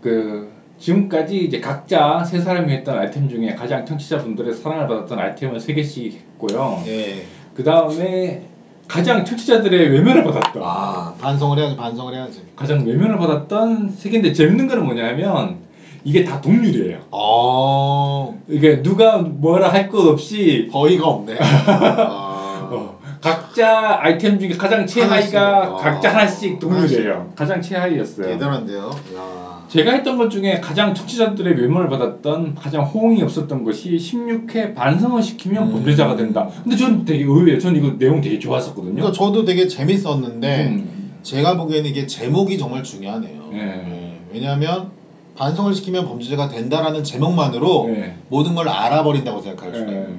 [0.01, 0.54] 그
[0.85, 6.13] 지금까지 이제 각자 세 사람이 했던 아이템 중에 가장 청취자분들의 사랑을 받았던 아이템을 세 개씩
[6.13, 6.83] 했고요.
[6.85, 7.23] 네.
[7.55, 8.43] 그 다음에
[8.87, 12.43] 가장 청취자들의 외면을 받았던 아 반성을 해야지 반성을 해야지.
[12.55, 15.57] 가장 외면을 받았던 세 개인데 재밌는 거는 뭐냐면
[16.05, 16.99] 이게 다 동률이에요.
[17.11, 21.39] 어 이게 누가 뭐라 할 것 없이 거의가 없네.
[21.41, 21.41] 아,
[22.11, 22.24] 어,
[23.25, 25.83] 각자 아이템 중에 가장 최하위가 하나씩.
[25.83, 27.33] 각자 아, 하나씩 동률이에요.
[27.35, 28.27] 가장 최하위였어요.
[28.27, 28.91] 대단한데요.
[29.17, 29.65] 야.
[29.67, 35.69] 제가 했던 것 중에 가장 청취자들의 외면을 받았던 가장 호응이 없었던 것이 16회 반성을 시키면
[35.69, 35.73] 음.
[35.73, 36.51] 범죄자가 된다.
[36.63, 37.59] 근데 저는 되게 의외예요.
[37.59, 38.93] 저는 이거 내용 되게 좋았었거든요.
[38.95, 41.13] 그러니까 저도 되게 재밌었는데 음.
[41.23, 43.49] 제가 보기에는 이게 제목이 정말 중요하네요.
[43.53, 43.59] 네.
[43.59, 44.21] 네.
[44.35, 44.91] 왜냐하면
[45.35, 48.17] 반성을 시키면 범죄자가 된다라는 제목만으로 네.
[48.29, 49.97] 모든 걸 알아버린다고 생각할 수가 예.
[49.97, 50.15] 있어요.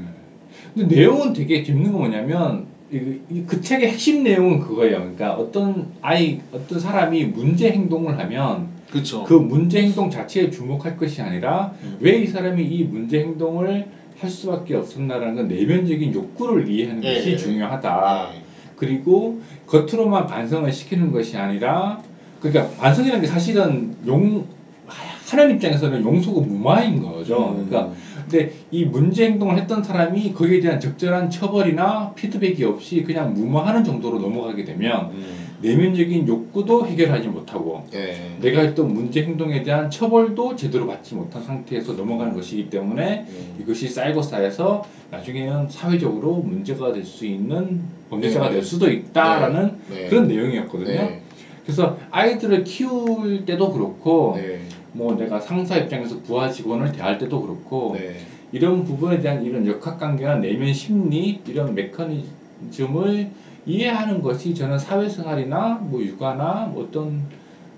[0.73, 4.99] 근데 내용은 되게 재밌는 거 뭐냐면 그 책의 핵심 내용은 그거예요.
[4.99, 9.23] 그러니까 어떤 아이 어떤 사람이 문제 행동을 하면 그렇죠.
[9.23, 11.97] 그 문제 행동 자체에 주목할 것이 아니라 음.
[11.99, 13.87] 왜이 사람이 이 문제 행동을
[14.19, 17.37] 할 수밖에 없었나라는 건 내면적인 욕구를 이해하는 예, 것이 예.
[17.37, 18.29] 중요하다.
[18.33, 18.41] 네.
[18.75, 22.01] 그리고 겉으로만 반성을 시키는 것이 아니라
[22.39, 24.45] 그러니까 반성이라는 게 사실은 용
[25.31, 27.55] 하는 입장에서는 용서가 무마인 거죠.
[27.57, 27.67] 음.
[27.67, 27.93] 그러니까
[28.29, 34.19] 근데 이 문제 행동을 했던 사람이 거기에 대한 적절한 처벌이나 피드백이 없이 그냥 무마하는 정도로
[34.19, 35.45] 넘어가게 되면 음.
[35.61, 38.35] 내면적인 욕구도 해결하지 못하고 네.
[38.41, 43.57] 내가 했던 문제 행동에 대한 처벌도 제대로 받지 못한 상태에서 넘어가는 것이기 때문에 음.
[43.61, 48.55] 이것이 쌓이고 쌓여서 나중에는 사회적으로 문제가 될 수 있는 범죄자가 네.
[48.55, 50.07] 될 수도 있다라는 네.
[50.07, 50.87] 그런 내용이었거든요.
[50.87, 51.21] 네.
[51.63, 54.59] 그래서 아이들을 키울 때도 그렇고 네.
[54.95, 58.15] 뭐 내가 상사 입장에서 부하 직원을 대할 때도 그렇고 네.
[58.53, 63.29] 이런 부분에 대한 이런 역학관계나 내면 심리 이런 메커니즘을
[63.65, 67.23] 이해하는 것이 저는 사회생활이나 뭐 육아나 뭐 어떤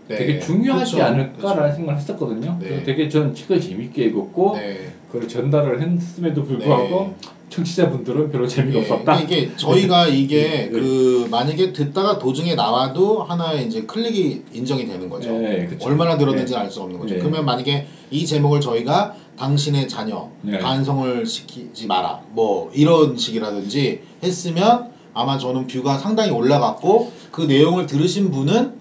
[0.07, 0.15] 네.
[0.15, 1.03] 되게 중요하지 그쵸.
[1.03, 1.76] 않을까라는 그쵸.
[1.76, 2.57] 생각을 했었거든요.
[2.59, 2.68] 네.
[2.68, 4.91] 그래서 되게 저는 책을 재밌게 읽었고 네.
[5.11, 7.15] 그걸 전달을 했음에도 불구하고
[7.58, 9.20] 청취자분들은 별로 재미가 네, 없었다.
[9.20, 10.70] 이게 저희가 이게 네.
[10.70, 15.32] 그 만약에 듣다가 도중에 나와도 하나의 이제 클릭이 인정이 되는 거죠.
[15.32, 15.88] 네, 그쵸.
[15.88, 17.16] 얼마나 들었는지 알 수 없는 거죠.
[17.16, 17.20] 네.
[17.20, 20.60] 그러면 만약에 이 제목을 저희가 당신의 자녀 네.
[20.60, 28.32] 반성을 시키지 마라 뭐 이런 식이라든지 했으면 아마 저는 뷰가 상당히 올라갔고 그 내용을 들으신
[28.32, 28.74] 분은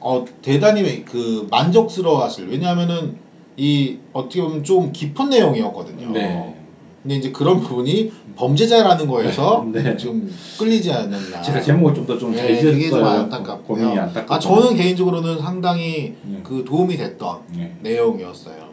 [0.00, 3.18] 어 대단히 그 만족스러워하실 왜냐하면은
[3.58, 6.12] 이 어떻게 보면 좀 깊은 내용이었거든요.
[6.12, 6.59] 네.
[7.02, 9.96] 근데 이제 그런 부분이 범죄자라는 거에서 네.
[9.96, 11.40] 좀 끌리지 않았나.
[11.40, 13.20] 제가 제목을 좀 더좀잘 네, 그게 좀 지었어요.
[13.22, 13.88] 안타깝고요.
[13.88, 14.34] 안타깝고.
[14.34, 16.40] 아 저는 개인적으로는 상당히 네.
[16.42, 17.74] 그 도움이 됐던 네.
[17.80, 18.68] 내용이었어요.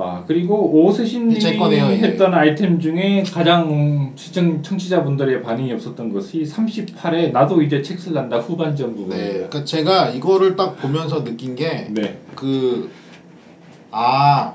[0.00, 0.54] 아 그리고
[1.92, 2.06] 이게.
[2.06, 8.90] 했던 아이템 중에 가장 시청 청취자분들의 반응이 없었던 것이 38회 나도 이제 책 쓸란다 후반전
[8.90, 9.32] 네, 부분입니다.
[9.32, 12.20] 그러니까 제가 이거를 딱 보면서 느낀 게 네.
[13.90, 14.54] 그아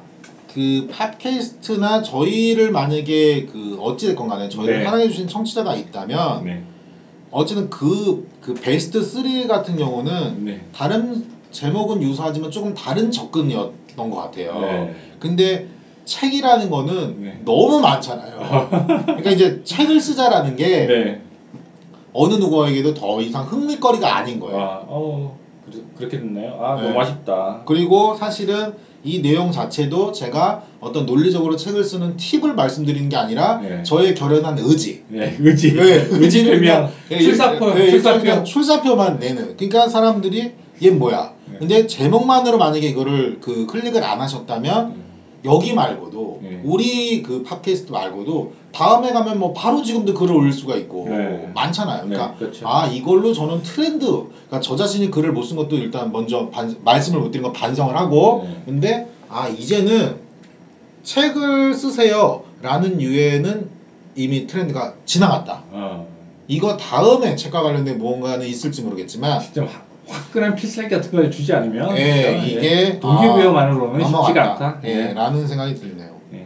[0.53, 4.83] 그 팟캐스트나 저희를 만약에 그 어찌 됐건 간에 저희를 네.
[4.85, 6.63] 사랑해 주신 청취자가 있다면 네.
[7.31, 10.61] 어쨌든 그, 그 베스트 3 같은 경우는 네.
[10.71, 14.59] 다른 제목은 유사하지만 조금 다른 접근이었던 것 같아요.
[14.61, 14.95] 네.
[15.19, 15.67] 근데
[16.05, 17.41] 책이라는 거는 네.
[17.43, 18.67] 너무 많잖아요.
[19.05, 21.21] 그러니까 이제 책을 쓰자라는 게 네.
[22.13, 24.59] 어느 누구에게도 더 이상 흥미거리가 아닌 거예요.
[24.59, 25.35] 아, 어,
[25.97, 26.59] 그렇게 됐나요?
[26.61, 26.87] 아, 네.
[26.87, 27.63] 너무 아쉽다.
[27.65, 33.83] 그리고 사실은 이 내용 자체도 제가 어떤 논리적으로 책을 쓰는 팁을 말씀드리는 게 아니라 네.
[33.83, 35.03] 저의 결연한 의지.
[35.09, 35.73] 네, 의지.
[35.73, 36.89] 네, 의지 표명.
[37.11, 38.19] 예, 출사표, 예, 예, 출사표.
[38.21, 39.57] 그냥 출사표만 내는.
[39.57, 41.33] 그러니까 사람들이 얘 뭐야.
[41.51, 41.57] 네.
[41.59, 45.03] 근데 제목만으로 만약에 이거를 그 클릭을 안 하셨다면 음.
[45.45, 46.61] 여기 말고도 네.
[46.63, 51.51] 우리 그 팟캐스트 말고도 다음에 가면 뭐 바로 지금도 글을 올릴 수가 있고 네.
[51.53, 52.05] 많잖아요.
[52.05, 52.67] 그러니까 네, 그렇죠.
[52.67, 54.05] 아 이걸로 저는 트렌드.
[54.05, 57.95] 그러니까 저 자신이 글을 못 쓴 것도 일단 먼저 반- 말씀을 못 드린 거 반성을
[57.95, 58.61] 하고 네.
[58.65, 60.17] 근데 아 이제는
[61.03, 63.69] 책을 쓰세요라는 유에는
[64.15, 65.63] 이미 트렌드가 지나갔다.
[65.71, 66.07] 어,
[66.47, 69.41] 이거 다음에 책과 관련된 무언가는 있을지 모르겠지만
[70.07, 72.45] 화끈한 필살기 같은 걸 주지 않으면 예, 그렇죠?
[72.47, 74.51] 이게 동기부여만으로는 아, 쉽지가.
[74.51, 74.79] 않다.
[74.85, 75.13] 예, 예.
[75.13, 76.13] 라는 생각이 드네요.
[76.33, 76.45] 예.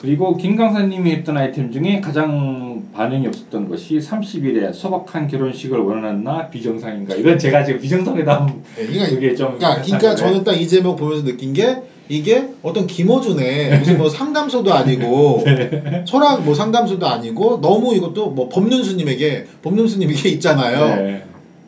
[0.00, 7.14] 그리고 김 강사님이 했던 아이템 중에 가장 반응이 없었던 것이 30일에 소박한 결혼식을 원하나 비정상인가
[7.16, 8.46] 이건 제가 지금 비정상이다
[8.78, 10.14] 예, 그러니까, 그게 좀 그러니까, 그러니까.
[10.14, 11.78] 저는 딱 이 제목 보면서 느낀 게
[12.08, 16.04] 이게 어떤 김어준의 무슨 뭐 상담소도 아니고 네.
[16.06, 20.96] 철학 뭐 상담소도 아니고 너무 이것도 뭐 법륜스님에게 법륜스님에게 있잖아요.
[21.02, 21.23] 네.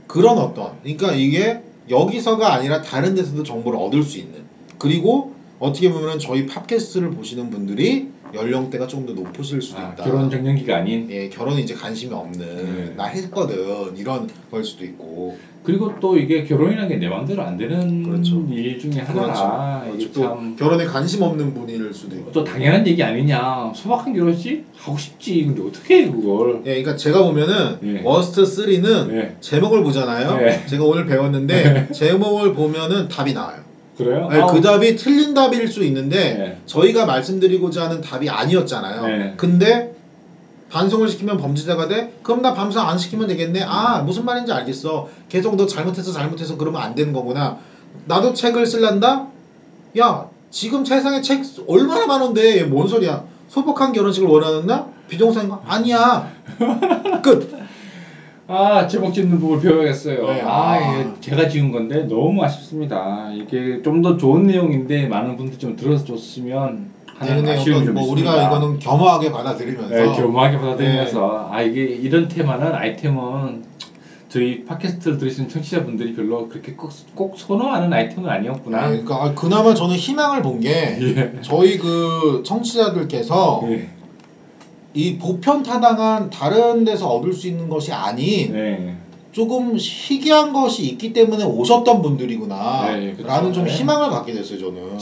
[0.07, 4.45] 그런 어떤 그러니까 이게 여기서가 아니라 다른 데서도 정보를 얻을 수 있는
[4.79, 10.05] 그리고 어떻게 보면 저희 팟캐스트를 보시는 분들이 연령대가 조금 더 높으실 수도 아, 있다.
[10.05, 12.47] 결혼 정년기가 아닌 예, 결혼에 이제 관심이 없는
[12.77, 12.95] 네.
[12.97, 18.03] 나 했거든 이런 걸 수도 있고 그리고 또 이게 결혼이라는 게 내 마음대로 안 되는
[18.03, 18.45] 그렇죠.
[18.51, 20.13] 일 중에 하나라 그렇죠.
[20.21, 25.45] 참 결혼에 관심 없는 분일 수도 있고 또 당연한 얘기 아니냐 소박한 결혼식 하고 싶지
[25.45, 28.03] 근데 어떻게 해 그걸 예, 그러니까 제가 보면은 예.
[28.03, 29.37] 워스트 3는 네.
[29.41, 30.37] 제목을 보잖아요.
[30.37, 30.67] 네.
[30.67, 33.66] 제가 오늘 배웠는데 제목을 보면은 답이 나와요.
[33.97, 34.29] 그래요?
[34.31, 36.59] 네, 아우, 그 답이 틀린 답일 수 있는데 네.
[36.67, 39.07] 저희가 말씀드리고자 하는 답이 아니었잖아요.
[39.07, 39.35] 네.
[39.37, 39.93] 근데
[40.69, 42.13] 반성을 시키면 범죄자가 돼?
[42.23, 43.63] 그럼 나 반성 안 시키면 되겠네.
[43.67, 45.09] 아 무슨 말인지 알겠어.
[45.29, 47.59] 계속 너 잘못해서 잘못해서 그러면 안 되는 거구나.
[48.05, 49.27] 나도 책을 쓸란다?
[49.99, 53.25] 야 지금 세상에 책 얼마나 많은데 뭔 소리야?
[53.49, 54.87] 소복한 결혼식을 원하는 나?
[55.09, 55.61] 비정상인가?
[55.65, 56.31] 아니야.
[57.23, 57.56] 끝.
[58.49, 60.25] 아 제목 짓는 법을 배워야겠어요.
[60.27, 60.99] 네, 아, 아.
[61.01, 63.29] 예, 제가 지은 건데 너무 아쉽습니다.
[63.33, 68.03] 이게 좀 더 좋은 내용인데 많은 분들 좀 들어줬으면 네, 하는 근데 아쉬움이 좀 뭐
[68.05, 68.31] 있습니다.
[68.31, 73.65] 우리가 이거는 겸허하게 받아들이면서 네, 겸허하게 받아들이면서 아 이게 이런 테마는 아이템은
[74.29, 78.83] 저희 팟캐스트를 들으시는 청취자분들이 별로 그렇게 꼭, 꼭 선호하는 아이템은 아니었구나.
[78.83, 80.69] 네, 그러니까 아, 그나마 저는 희망을 본게
[81.01, 81.41] 예.
[81.43, 83.89] 저희 그 청취자들께서 예.
[84.97, 88.95] 이 보편 타당한 다른 데서 얻을 수 있는 것이 아닌 네.
[89.31, 93.29] 조금 희귀한 것이 있기 때문에 오셨던 분들이구나 네, 그쵸.
[93.29, 93.73] 라는 좀 네.
[93.75, 94.99] 희망을 갖게 됐어요 저는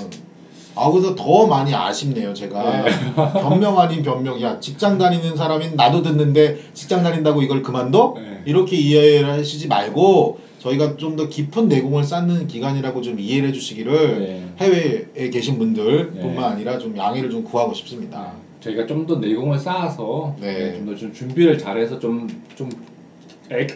[0.75, 2.91] 아 그래서 더 많이 아쉽네요 제가 네.
[3.41, 8.15] 변명 아닌 변명이야 직장 다니는 사람인 나도 듣는데 직장 다닌다고 이걸 그만둬?
[8.17, 8.43] 네.
[8.47, 14.49] 이렇게 이해를 하시지 말고 저희가 좀 더 깊은 내공을 쌓는 기간이라고 좀 이해를 해주시기를 네.
[14.59, 16.21] 해외에 계신 분들 네.
[16.21, 18.33] 뿐만 아니라 좀 양해를 좀 구하고 싶습니다
[18.65, 20.75] 저희가 좀 더 내공을 쌓아서 네.
[20.75, 22.71] 좀 더 좀 준비를 잘해서 좀 좀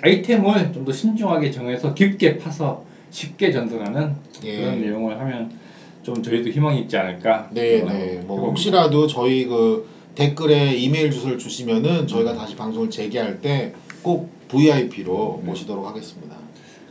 [0.03, 4.15] 아이템을 좀 더 신중하게 정해서 깊게 파서 쉽게 전달하는
[4.45, 4.57] 예.
[4.57, 5.51] 그런 내용을 하면
[6.03, 7.51] 좀 저희도 희망이 있지 않을까.
[7.53, 8.23] 네, 네.
[8.27, 8.41] 뭐.
[8.49, 12.37] 혹시라도 저희 그 댓글에 이메일 주소를 주시면은 저희가 음.
[12.39, 13.73] 다시 방송을 재개할 때
[14.03, 15.47] 꼭 VIP로 네.
[15.51, 16.37] 모시도록 하겠습니다.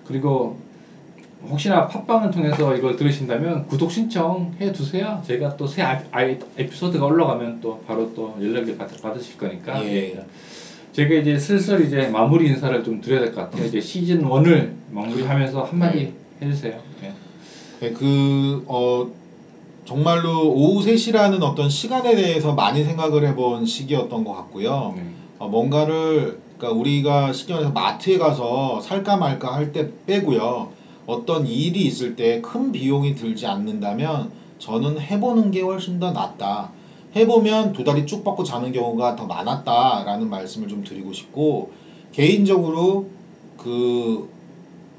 [0.05, 0.57] 그리고
[1.43, 5.21] 혹시나 팟빵을 통해서 이걸 들으신다면 구독 신청 해 두세요.
[5.25, 5.83] 제가 또새
[6.57, 9.83] 에피소드가 올라가면 또 바로 또 연락을 받, 받으실 거니까.
[9.85, 10.19] 예.
[10.93, 13.65] 제가 이제 슬슬 이제 마무리 인사를 좀 드려야 될 것 같아요.
[13.65, 16.47] 이제 시즌 1을 마무리하면서 한마디 네.
[16.47, 16.79] 해주세요.
[17.03, 17.13] 예.
[17.81, 19.07] 네, 그, 어,
[19.85, 24.93] 정말로 오후 3시라는 어떤 시간에 대해서 많이 생각을 해본 시기였던 것 같고요.
[24.97, 25.03] 네.
[25.37, 30.69] 어, 뭔가를, 그러니까 우리가 말해서 마트에 가서 살까 말까 할 때 빼고요.
[31.07, 34.29] 어떤 일이 있을 때 큰 비용이 들지 않는다면
[34.59, 36.71] 저는 해보는 게 훨씬 더 낫다.
[37.15, 41.71] 해보면 두 다리 쭉 뻗고 자는 경우가 더 많았다라는 말씀을 좀 드리고 싶고
[42.11, 43.07] 개인적으로
[43.57, 44.29] 그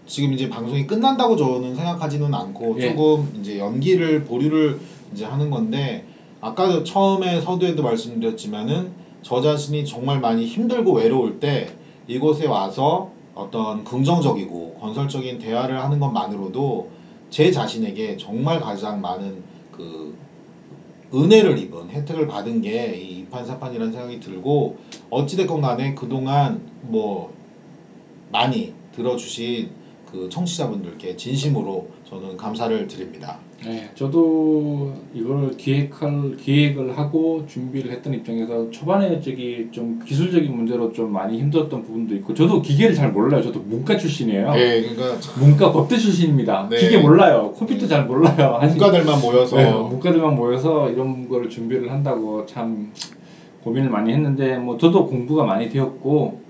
[0.06, 2.88] 지금 이제 방송이 끝난다고 저는 생각하지는 않고 예.
[2.88, 4.80] 조금 이제 연기를 보류를
[5.12, 6.06] 이제 하는 건데
[6.40, 8.90] 아까도 처음에 서두에도 말씀드렸지만은
[9.22, 11.68] 저 자신이 정말 많이 힘들고 외로울 때
[12.06, 16.90] 이곳에 와서 어떤 긍정적이고 건설적인 대화를 하는 것만으로도
[17.30, 20.18] 제 자신에게 정말 가장 많은 그
[21.14, 24.78] 은혜를 입은 혜택을 받은 게 이 이판사판이라는 생각이 들고
[25.10, 27.32] 어찌됐건 간에 그동안 뭐
[28.32, 29.70] 많이 들어주신
[30.10, 33.38] 그 청취자분들께 진심으로 저는 감사를 드립니다.
[33.66, 41.12] 네, 저도 이걸 기획할 기획을 하고 준비를 했던 입장에서 초반에 저기 좀 기술적인 문제로 좀
[41.12, 43.42] 많이 힘들었던 부분도 있고 저도 기계를 잘 몰라요.
[43.42, 44.52] 저도 문과 출신이에요.
[44.52, 46.68] 네, 그러니까 문과 법대 출신입니다.
[46.70, 46.76] 네.
[46.76, 47.52] 기계 몰라요.
[47.58, 48.60] 컴퓨터 잘 몰라요.
[48.62, 52.92] 문과들만 모여서 네, 문과들만 모여서 이런 거를 준비를 한다고 참
[53.64, 56.46] 고민을 많이 했는데 뭐 저도 공부가 많이 되었고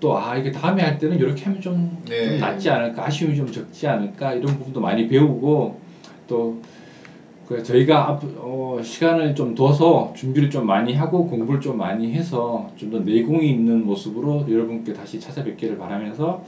[0.00, 2.28] 또 아 이게 다음에 할 때는 이렇게 하면 좀, 네.
[2.28, 5.87] 좀 낫지 않을까 아쉬움이 좀 적지 않을까 이런 부분도 많이 배우고
[6.28, 12.70] 또그 저희가 앞, 어, 시간을 좀 둬서 준비를 좀 많이 하고 공부를 좀 많이 해서
[12.76, 16.42] 좀 더 내공이 있는 모습으로 여러분께 다시 찾아뵙기를 바라면서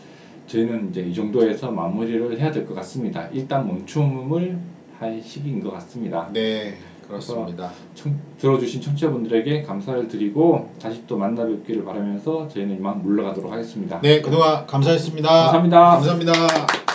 [0.47, 3.29] 저희는 이제 이 정도에서 마무리를 해야 될 것 같습니다.
[3.33, 4.59] 일단 멈춤을
[4.99, 6.29] 할 시기인 것 같습니다.
[6.33, 6.75] 네,
[7.07, 7.71] 그렇습니다.
[7.95, 14.01] 청- 들어주신 청취자분들에게 감사를 드리고 다시 또 만나 뵙기를 바라면서 저희는 이만 물러가도록 하겠습니다.
[14.03, 15.29] 네, 그동안 감사했습니다.
[15.29, 15.81] 감사합니다.
[15.81, 16.90] 감사합니다.